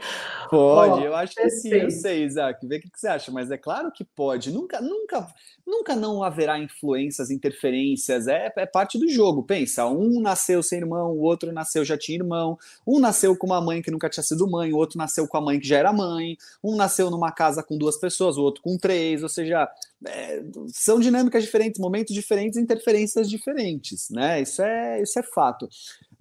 [0.50, 2.66] Pode, oh, eu acho que sim, eu sei, Isaac.
[2.68, 4.52] Vê o que, você acha, mas é claro que pode.
[4.52, 5.28] Nunca, nunca,
[5.66, 8.28] nunca não haverá influências, interferências.
[8.28, 9.44] É, é parte do jogo.
[9.44, 12.58] Pensa, um nasceu sem irmão, o outro nasceu já tinha irmão.
[12.86, 15.42] Um nasceu com uma mãe que nunca tinha sido mãe, o outro nasceu com a
[15.42, 16.38] mãe que já era mãe.
[16.64, 19.24] Um nasceu numa casa com duas pessoas, o outro com três.
[19.24, 19.68] Ou seja,
[20.06, 24.42] é, são dinâmicas diferentes, momentos diferentes, interferências diferentes, né?
[24.42, 25.68] Isso é, isso é fato.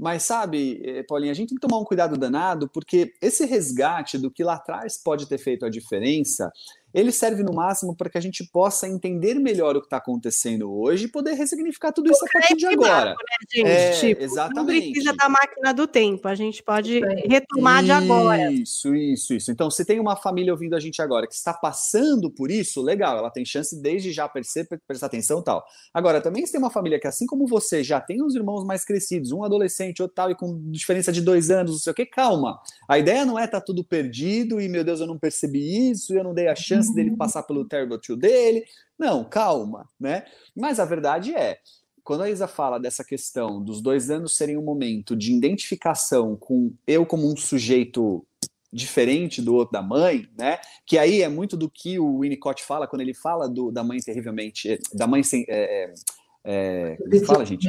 [0.03, 4.19] Mas sabe, eh, Paulinha, a gente tem que tomar um cuidado danado, porque esse resgate
[4.19, 6.53] do que lá atrás pode ter feito a diferença
[6.95, 10.73] ele serve no máximo para que a gente possa entender melhor o que está acontecendo
[10.73, 13.15] hoje e poder ressignificar tudo isso a partir de agora.
[13.55, 14.87] Né, é, tipo, exatamente.
[14.87, 18.53] Não precisa da máquina do tempo, a gente pode retomar isso, de agora.
[18.53, 19.51] Isso, isso, isso.
[19.51, 23.19] Então, se tem uma família ouvindo a gente agora que está passando por isso, legal,
[23.19, 25.65] ela tem chance desde já perceber, prestar atenção e tal.
[25.93, 28.85] Agora, também se tem uma família que, assim como você, já tem os irmãos mais
[28.85, 32.07] crescidos, um adolescente, outro tal, e com diferença de dois anos, não sei o que,
[32.07, 32.61] calma.
[32.89, 36.15] A ideia não é estar tá tudo perdido e, meu Deus, eu não percebi isso,
[36.15, 38.65] eu não dei a chance chance dele passar pelo terrible two dele.
[38.99, 40.25] Não, calma, né?
[40.55, 41.59] Mas a verdade é,
[42.03, 46.73] quando a Isa fala dessa questão dos dois anos serem um momento de identificação com
[46.87, 48.25] eu como um sujeito
[48.73, 50.59] diferente do outro da mãe, né?
[50.87, 53.99] Que aí é muito do que o Winnicott fala quando ele fala do, da mãe
[53.99, 55.93] terrivelmente, da mãe sem, é,
[56.45, 57.69] é, é fala gente,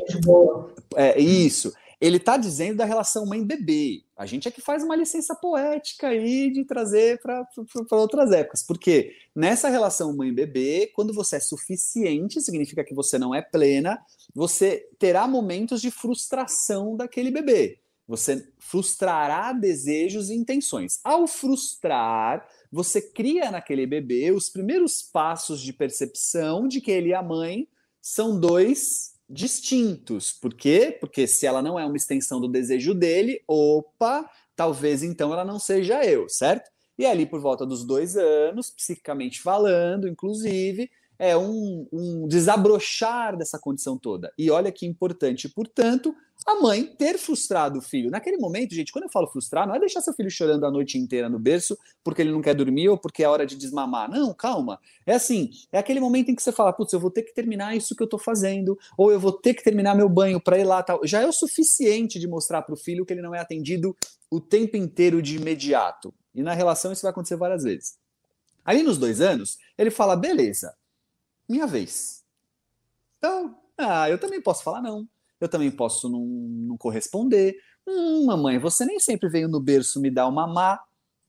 [0.96, 1.74] é isso
[2.04, 4.04] ele está dizendo da relação mãe-bebê.
[4.18, 7.48] A gente é que faz uma licença poética aí de trazer para
[7.92, 8.62] outras épocas.
[8.62, 13.98] Porque nessa relação mãe-bebê, quando você é suficiente, significa que você não é plena,
[14.36, 17.80] você terá momentos de frustração daquele bebê.
[18.06, 21.00] Você frustrará desejos e intenções.
[21.06, 27.14] Ao frustrar, você cria naquele bebê os primeiros passos de percepção de que ele e
[27.14, 27.66] a mãe
[28.02, 30.32] são dois distintos.
[30.32, 30.96] Por quê?
[31.00, 35.60] Porque se ela não é uma extensão do desejo dele, opa, talvez então ela não
[35.60, 36.70] seja eu, certo?
[36.98, 40.90] E ali por volta dos dois anos, psicicamente falando, inclusive,
[41.24, 44.34] é um, um desabrochar dessa condição toda.
[44.38, 46.14] E olha que importante, portanto,
[46.46, 48.12] a mãe ter frustrado o filho.
[48.12, 50.98] Naquele momento, gente, quando eu falo frustrar, não é deixar seu filho chorando a noite
[50.98, 54.12] inteira no berço porque ele não quer dormir ou porque é hora de desmamar.
[54.12, 54.78] Não, calma.
[55.06, 57.74] É assim, é aquele momento em que você fala, putz, eu vou ter que terminar
[57.74, 60.66] isso que eu tô fazendo, ou eu vou ter que terminar meu banho para ir
[60.66, 61.00] lá tal.
[61.08, 63.96] Já é o suficiente de mostrar para o filho que ele não é atendido
[64.30, 66.14] o tempo inteiro de imediato.
[66.36, 67.98] E na relação isso vai acontecer várias vezes.
[68.66, 70.74] Aí nos dois anos, ele fala, beleza,
[71.54, 72.24] minha vez.
[73.18, 75.08] Então, ah, eu também posso falar não
[75.44, 77.56] eu também posso não, não corresponder.
[77.88, 80.80] Hum, mamãe, você nem sempre veio no berço me dar uma má.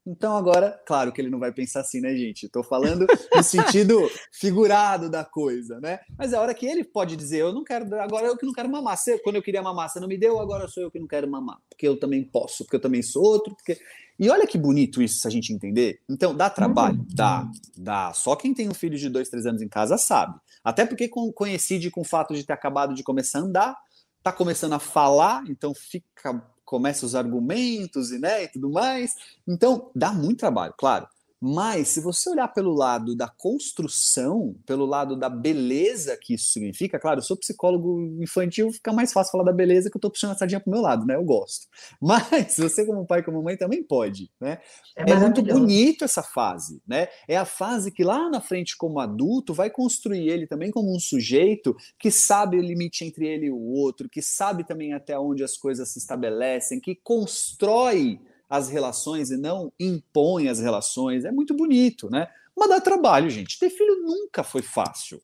[0.06, 2.44] Então agora, claro que ele não vai pensar assim, né, gente?
[2.44, 3.98] Estou falando no sentido
[4.32, 6.00] figurado da coisa, né?
[6.18, 8.52] Mas é a hora que ele pode dizer, eu não quero, agora eu que não
[8.52, 8.96] quero mamar.
[8.96, 11.28] Você, quando eu queria mamar, você não me deu, agora sou eu que não quero
[11.28, 13.78] mamar, porque eu também posso, porque eu também sou outro, porque
[14.18, 16.00] e olha que bonito isso, se a gente entender.
[16.08, 16.98] Então, dá trabalho?
[16.98, 17.06] Uhum.
[17.10, 18.12] Dá, dá.
[18.12, 20.38] Só quem tem um filho de dois, três anos em casa sabe.
[20.62, 23.76] Até porque coincide com o fato de ter acabado de começar a andar,
[24.18, 29.14] está começando a falar, então fica começa os argumentos e, né, e tudo mais.
[29.46, 31.06] Então, dá muito trabalho, claro.
[31.46, 36.98] Mas, se você olhar pelo lado da construção, pelo lado da beleza que isso significa,
[36.98, 40.30] claro, eu sou psicólogo infantil, fica mais fácil falar da beleza que eu estou puxando
[40.30, 41.16] a sardinha para o meu lado, né?
[41.16, 41.66] Eu gosto.
[42.00, 44.56] Mas você, como pai, como mãe, também pode, né?
[44.96, 47.08] É, é muito bonito essa fase, né?
[47.28, 50.98] É a fase que lá na frente, como adulto, vai construir ele também como um
[50.98, 55.44] sujeito que sabe o limite entre ele e o outro, que sabe também até onde
[55.44, 58.18] as coisas se estabelecem, que constrói
[58.48, 61.24] as relações e não impõe as relações.
[61.24, 62.28] É muito bonito, né?
[62.56, 63.58] Mas dá trabalho, gente.
[63.58, 65.20] Ter filho nunca foi fácil.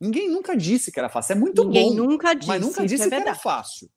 [0.00, 1.32] Ninguém nunca disse que era fácil.
[1.32, 2.06] É muito Ninguém bom.
[2.06, 3.90] nunca disse, mas nunca disse é que era fácil.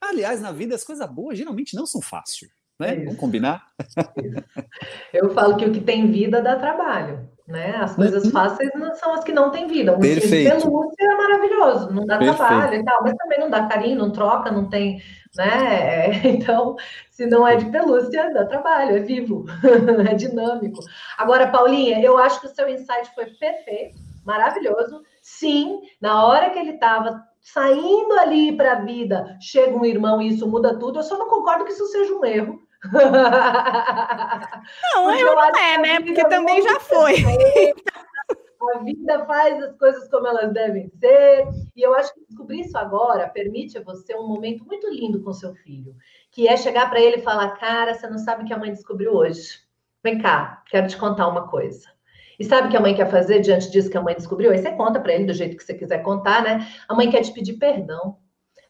[0.00, 2.52] Aliás, na vida as coisas boas geralmente não são fáceis.
[2.78, 2.94] Né?
[2.94, 3.66] É Vamos combinar?
[5.12, 7.28] Eu falo que o que tem vida dá trabalho.
[7.48, 7.76] Né?
[7.76, 9.96] As coisas fáceis não são as que não têm vida.
[9.96, 10.60] Um Perfeito.
[10.60, 12.36] pelúcia é maravilhoso, não dá Perfeito.
[12.36, 15.02] trabalho e tal, mas também não dá carinho, não troca, não tem,
[15.34, 16.10] né?
[16.28, 16.76] Então,
[17.10, 19.46] se não é de pelúcia, dá trabalho, é vivo,
[20.10, 20.80] é dinâmico.
[21.16, 23.96] Agora, Paulinha, eu acho que o seu insight foi perfeito,
[24.26, 25.02] maravilhoso.
[25.22, 30.28] Sim, na hora que ele estava saindo ali para a vida, chega um irmão e
[30.28, 30.98] isso muda tudo.
[30.98, 32.67] Eu só não concordo que isso seja um erro
[34.94, 36.00] não, eu não é, né?
[36.00, 37.16] Porque também já foi.
[38.74, 41.46] A vida faz as coisas como elas devem ser.
[41.74, 45.32] E eu acho que descobrir isso agora permite a você um momento muito lindo com
[45.32, 45.94] seu filho,
[46.30, 48.72] que é chegar para ele e falar: Cara, você não sabe o que a mãe
[48.72, 49.60] descobriu hoje.
[50.02, 51.88] Vem cá, quero te contar uma coisa.
[52.38, 54.52] E sabe o que a mãe quer fazer diante disso que a mãe descobriu?
[54.52, 56.68] Aí você conta para ele do jeito que você quiser contar, né?
[56.88, 58.16] A mãe quer te pedir perdão.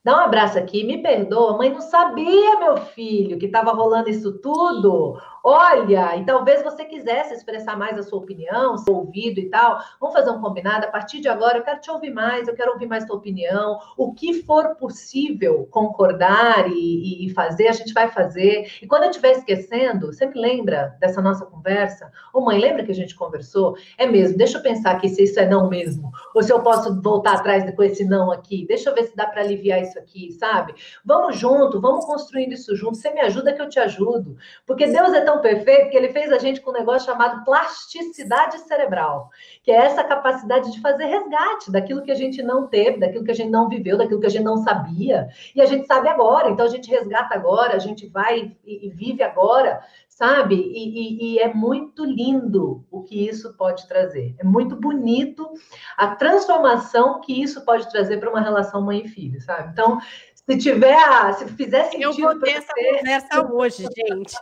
[0.05, 4.39] Dá um abraço aqui, me perdoa, mãe não sabia, meu filho, que estava rolando isso
[4.41, 5.21] tudo.
[5.51, 9.79] Olha, e talvez você quisesse expressar mais a sua opinião, seu ouvido e tal.
[9.99, 10.85] Vamos fazer um combinado.
[10.85, 13.79] A partir de agora, eu quero te ouvir mais, eu quero ouvir mais tua opinião.
[13.97, 18.71] O que for possível concordar e, e fazer, a gente vai fazer.
[18.83, 22.13] E quando eu estiver esquecendo, sempre lembra dessa nossa conversa.
[22.35, 23.75] Ô, mãe, lembra que a gente conversou?
[23.97, 26.13] É mesmo, deixa eu pensar aqui se isso é não mesmo.
[26.35, 28.67] Ou se eu posso voltar atrás com esse não aqui.
[28.69, 30.75] Deixa eu ver se dá para aliviar isso aqui, sabe?
[31.03, 32.99] Vamos junto, vamos construindo isso junto.
[32.99, 34.37] Você me ajuda que eu te ajudo.
[34.67, 38.59] Porque Deus é tão perfeito que ele fez a gente com um negócio chamado plasticidade
[38.61, 39.31] cerebral,
[39.63, 43.31] que é essa capacidade de fazer resgate daquilo que a gente não teve, daquilo que
[43.31, 45.29] a gente não viveu, daquilo que a gente não sabia.
[45.55, 48.91] E a gente sabe agora, então a gente resgata agora, a gente vai e, e
[48.91, 50.57] vive agora, sabe?
[50.57, 54.35] E, e, e, é muito lindo o que isso pode trazer.
[54.39, 55.49] É muito bonito
[55.97, 59.71] a transformação que isso pode trazer para uma relação mãe e filho, sabe?
[59.71, 60.01] Então,
[60.35, 62.05] se tiver, se fizer sentido.
[62.05, 62.97] Eu vou ter essa você...
[62.97, 64.35] conversa hoje, gente.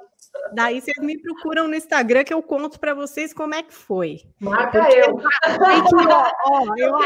[0.52, 4.22] Daí vocês me procuram no Instagram que eu conto para vocês como é que foi.
[4.40, 5.20] Marca Porque eu.
[6.10, 6.96] ó, ó, eu, eu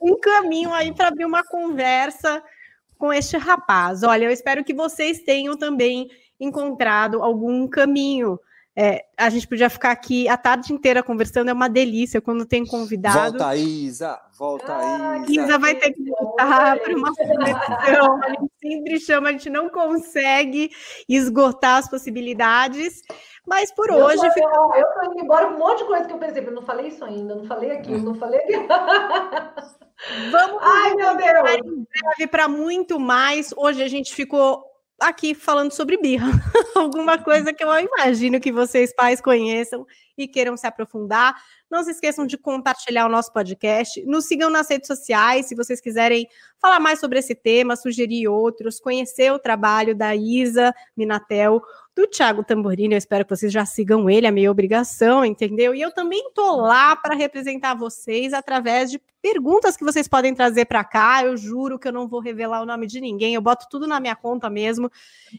[0.00, 2.42] um caminho aí para abrir uma conversa
[2.98, 4.02] com este rapaz.
[4.02, 8.38] Olha, eu espero que vocês tenham também encontrado algum caminho
[8.76, 12.66] é, a gente podia ficar aqui a tarde inteira conversando, é uma delícia quando tem
[12.66, 13.38] convidado.
[13.38, 14.20] Volta, Isa!
[14.36, 15.42] Volta, ah, Isa!
[15.42, 18.20] Isa vai ter que voltar para uma conexão.
[18.24, 20.70] A gente sempre chama, a gente não consegue
[21.08, 23.02] esgotar as possibilidades.
[23.46, 24.28] Mas por eu hoje.
[24.32, 24.50] Fica...
[24.76, 27.04] Eu estou indo embora um monte de coisa que eu pensei, eu não falei isso
[27.04, 28.66] ainda, não falei aquilo, não falei aquilo.
[30.32, 32.30] Vamos Ai, meu Deus!
[32.30, 33.54] para muito mais.
[33.56, 36.30] Hoje a gente ficou aqui falando sobre birra.
[36.74, 39.86] Alguma coisa que eu imagino que vocês pais conheçam
[40.16, 41.34] e queiram se aprofundar.
[41.70, 44.04] Não se esqueçam de compartilhar o nosso podcast.
[44.04, 46.28] Nos sigam nas redes sociais, se vocês quiserem
[46.60, 51.60] falar mais sobre esse tema, sugerir outros, conhecer o trabalho da Isa Minatel
[51.94, 52.94] do Thiago Tamborini.
[52.94, 55.74] Eu espero que vocês já sigam ele, é minha obrigação, entendeu?
[55.74, 60.64] E eu também tô lá para representar vocês através de perguntas que vocês podem trazer
[60.64, 61.24] para cá.
[61.24, 64.00] Eu juro que eu não vou revelar o nome de ninguém, eu boto tudo na
[64.00, 64.90] minha conta mesmo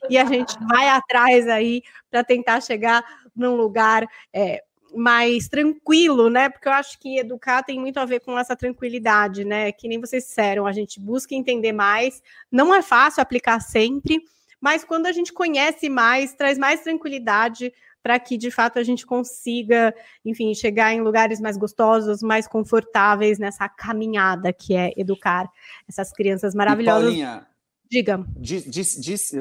[0.09, 3.03] e a gente vai atrás aí para tentar chegar
[3.35, 4.07] num lugar.
[4.33, 4.63] É,
[4.95, 6.49] mais tranquilo, né?
[6.49, 9.71] Porque eu acho que educar tem muito a ver com essa tranquilidade, né?
[9.71, 14.23] Que nem vocês disseram, a gente busca entender mais, não é fácil aplicar sempre,
[14.59, 19.05] mas quando a gente conhece mais, traz mais tranquilidade para que de fato a gente
[19.05, 25.49] consiga, enfim, chegar em lugares mais gostosos, mais confortáveis nessa caminhada que é educar
[25.89, 27.13] essas crianças maravilhosas.
[27.13, 27.47] E Paulinha,
[27.89, 28.25] Diga.
[28.37, 29.31] Diz, diz, diz,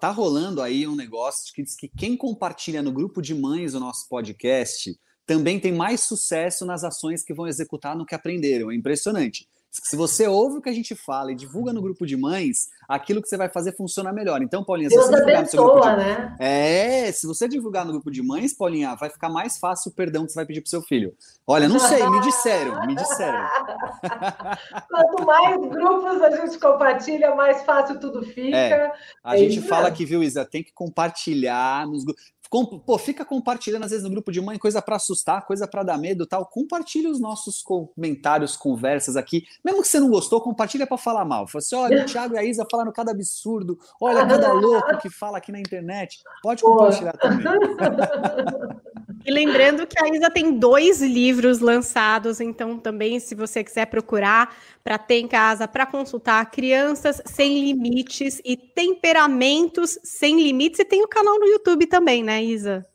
[0.00, 3.80] tá rolando aí um negócio que diz que quem compartilha no grupo de mães o
[3.80, 8.70] nosso podcast também tem mais sucesso nas ações que vão executar no que aprenderam.
[8.70, 9.46] É impressionante.
[9.70, 13.22] Se você ouve o que a gente fala e divulga no grupo de mães, aquilo
[13.22, 14.42] que você vai fazer funciona melhor.
[14.42, 15.96] Então, Paulinha, Deus se você divulgar no seu grupo de...
[15.96, 16.36] né?
[16.40, 20.26] É, se você divulgar no grupo de mães, Paulinha, vai ficar mais fácil o perdão
[20.26, 21.14] que você vai pedir pro seu filho.
[21.46, 23.46] Olha, não sei, me disseram, me disseram.
[24.90, 28.56] Quanto mais grupos a gente compartilha, mais fácil tudo fica.
[28.56, 28.92] É,
[29.22, 32.24] a é gente fala que, viu, Isa, tem que compartilhar nos grupos.
[32.50, 35.96] Pô, fica compartilhando às vezes no grupo de mãe coisa para assustar, coisa para dar
[35.96, 36.44] medo tal.
[36.44, 39.46] Compartilha os nossos comentários, conversas aqui.
[39.64, 41.46] Mesmo que você não gostou, compartilha para falar mal.
[41.46, 43.78] Fala assim: olha, o Thiago e a Isa falando cada absurdo.
[44.00, 46.22] Olha, cada louco que fala aqui na internet.
[46.42, 47.46] Pode compartilhar também.
[49.24, 54.54] E lembrando que a Isa tem dois livros lançados, então também, se você quiser procurar
[54.82, 61.02] para ter em casa, para consultar Crianças Sem Limites e Temperamentos Sem Limites, e tem
[61.02, 62.86] o canal no YouTube também, né, Isa?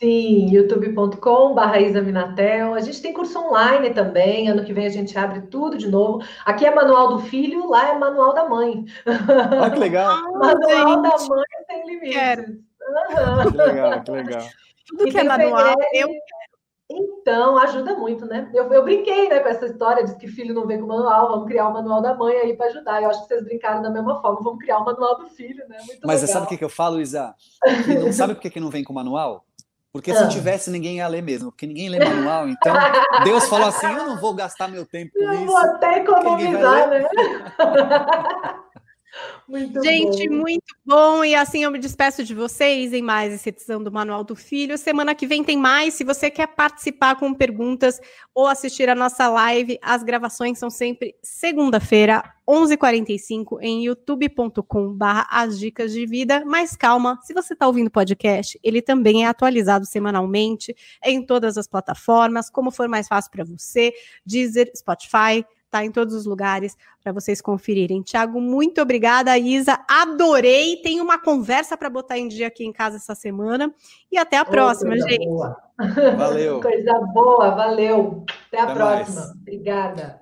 [0.00, 2.74] Sim, youtube.com barra Isa Minatel.
[2.74, 4.48] A gente tem curso online também.
[4.48, 6.22] Ano que vem a gente abre tudo de novo.
[6.44, 8.84] Aqui é manual do filho, lá é manual da mãe.
[9.06, 10.20] Olha que legal.
[10.34, 12.48] manual da mãe sem limites.
[12.48, 13.50] Uhum.
[13.50, 14.42] Que legal, que legal.
[14.86, 16.08] Tudo e que é manual, eu
[16.90, 18.50] então, ajuda muito, né?
[18.52, 21.48] Eu, eu brinquei né, com essa história, de que filho não vem com manual, vamos
[21.48, 23.02] criar o manual da mãe aí para ajudar.
[23.02, 25.78] Eu acho que vocês brincaram da mesma forma, vamos criar o manual do filho, né?
[25.78, 26.34] Muito Mas legal.
[26.34, 27.34] sabe o que, que eu falo, Isa?
[28.02, 29.46] Não sabe por que, que não vem com manual?
[29.90, 30.28] Porque se ah.
[30.28, 32.48] tivesse, ninguém ia ler mesmo, porque ninguém lê manual.
[32.48, 32.74] Então,
[33.22, 35.46] Deus falou assim: eu não vou gastar meu tempo com eu isso.
[35.46, 37.08] Vou até economizar, né?
[39.46, 40.36] Muito Gente, bom.
[40.36, 41.24] muito bom.
[41.24, 44.78] E assim eu me despeço de vocês em mais essa edição do Manual do Filho.
[44.78, 45.94] Semana que vem tem mais.
[45.94, 48.00] Se você quer participar com perguntas
[48.34, 55.92] ou assistir a nossa live, as gravações são sempre segunda-feira, 11h45, em youtube.com/barra as dicas
[55.92, 56.42] de vida.
[56.44, 61.58] Mas calma, se você está ouvindo o podcast, ele também é atualizado semanalmente em todas
[61.58, 63.92] as plataformas, como for mais fácil para você,
[64.24, 65.44] Deezer, Spotify
[65.74, 68.00] tá em todos os lugares para vocês conferirem.
[68.00, 69.84] Tiago, muito obrigada, Isa.
[69.88, 70.76] Adorei.
[70.76, 73.74] Tem uma conversa para botar em dia aqui em casa essa semana.
[74.10, 75.26] E até a oh, próxima, gente.
[75.26, 75.56] Boa.
[76.16, 76.60] Valeu.
[76.62, 78.24] coisa boa, valeu.
[78.46, 79.20] Até a até próxima.
[79.20, 79.30] Mais.
[79.32, 80.20] Obrigada.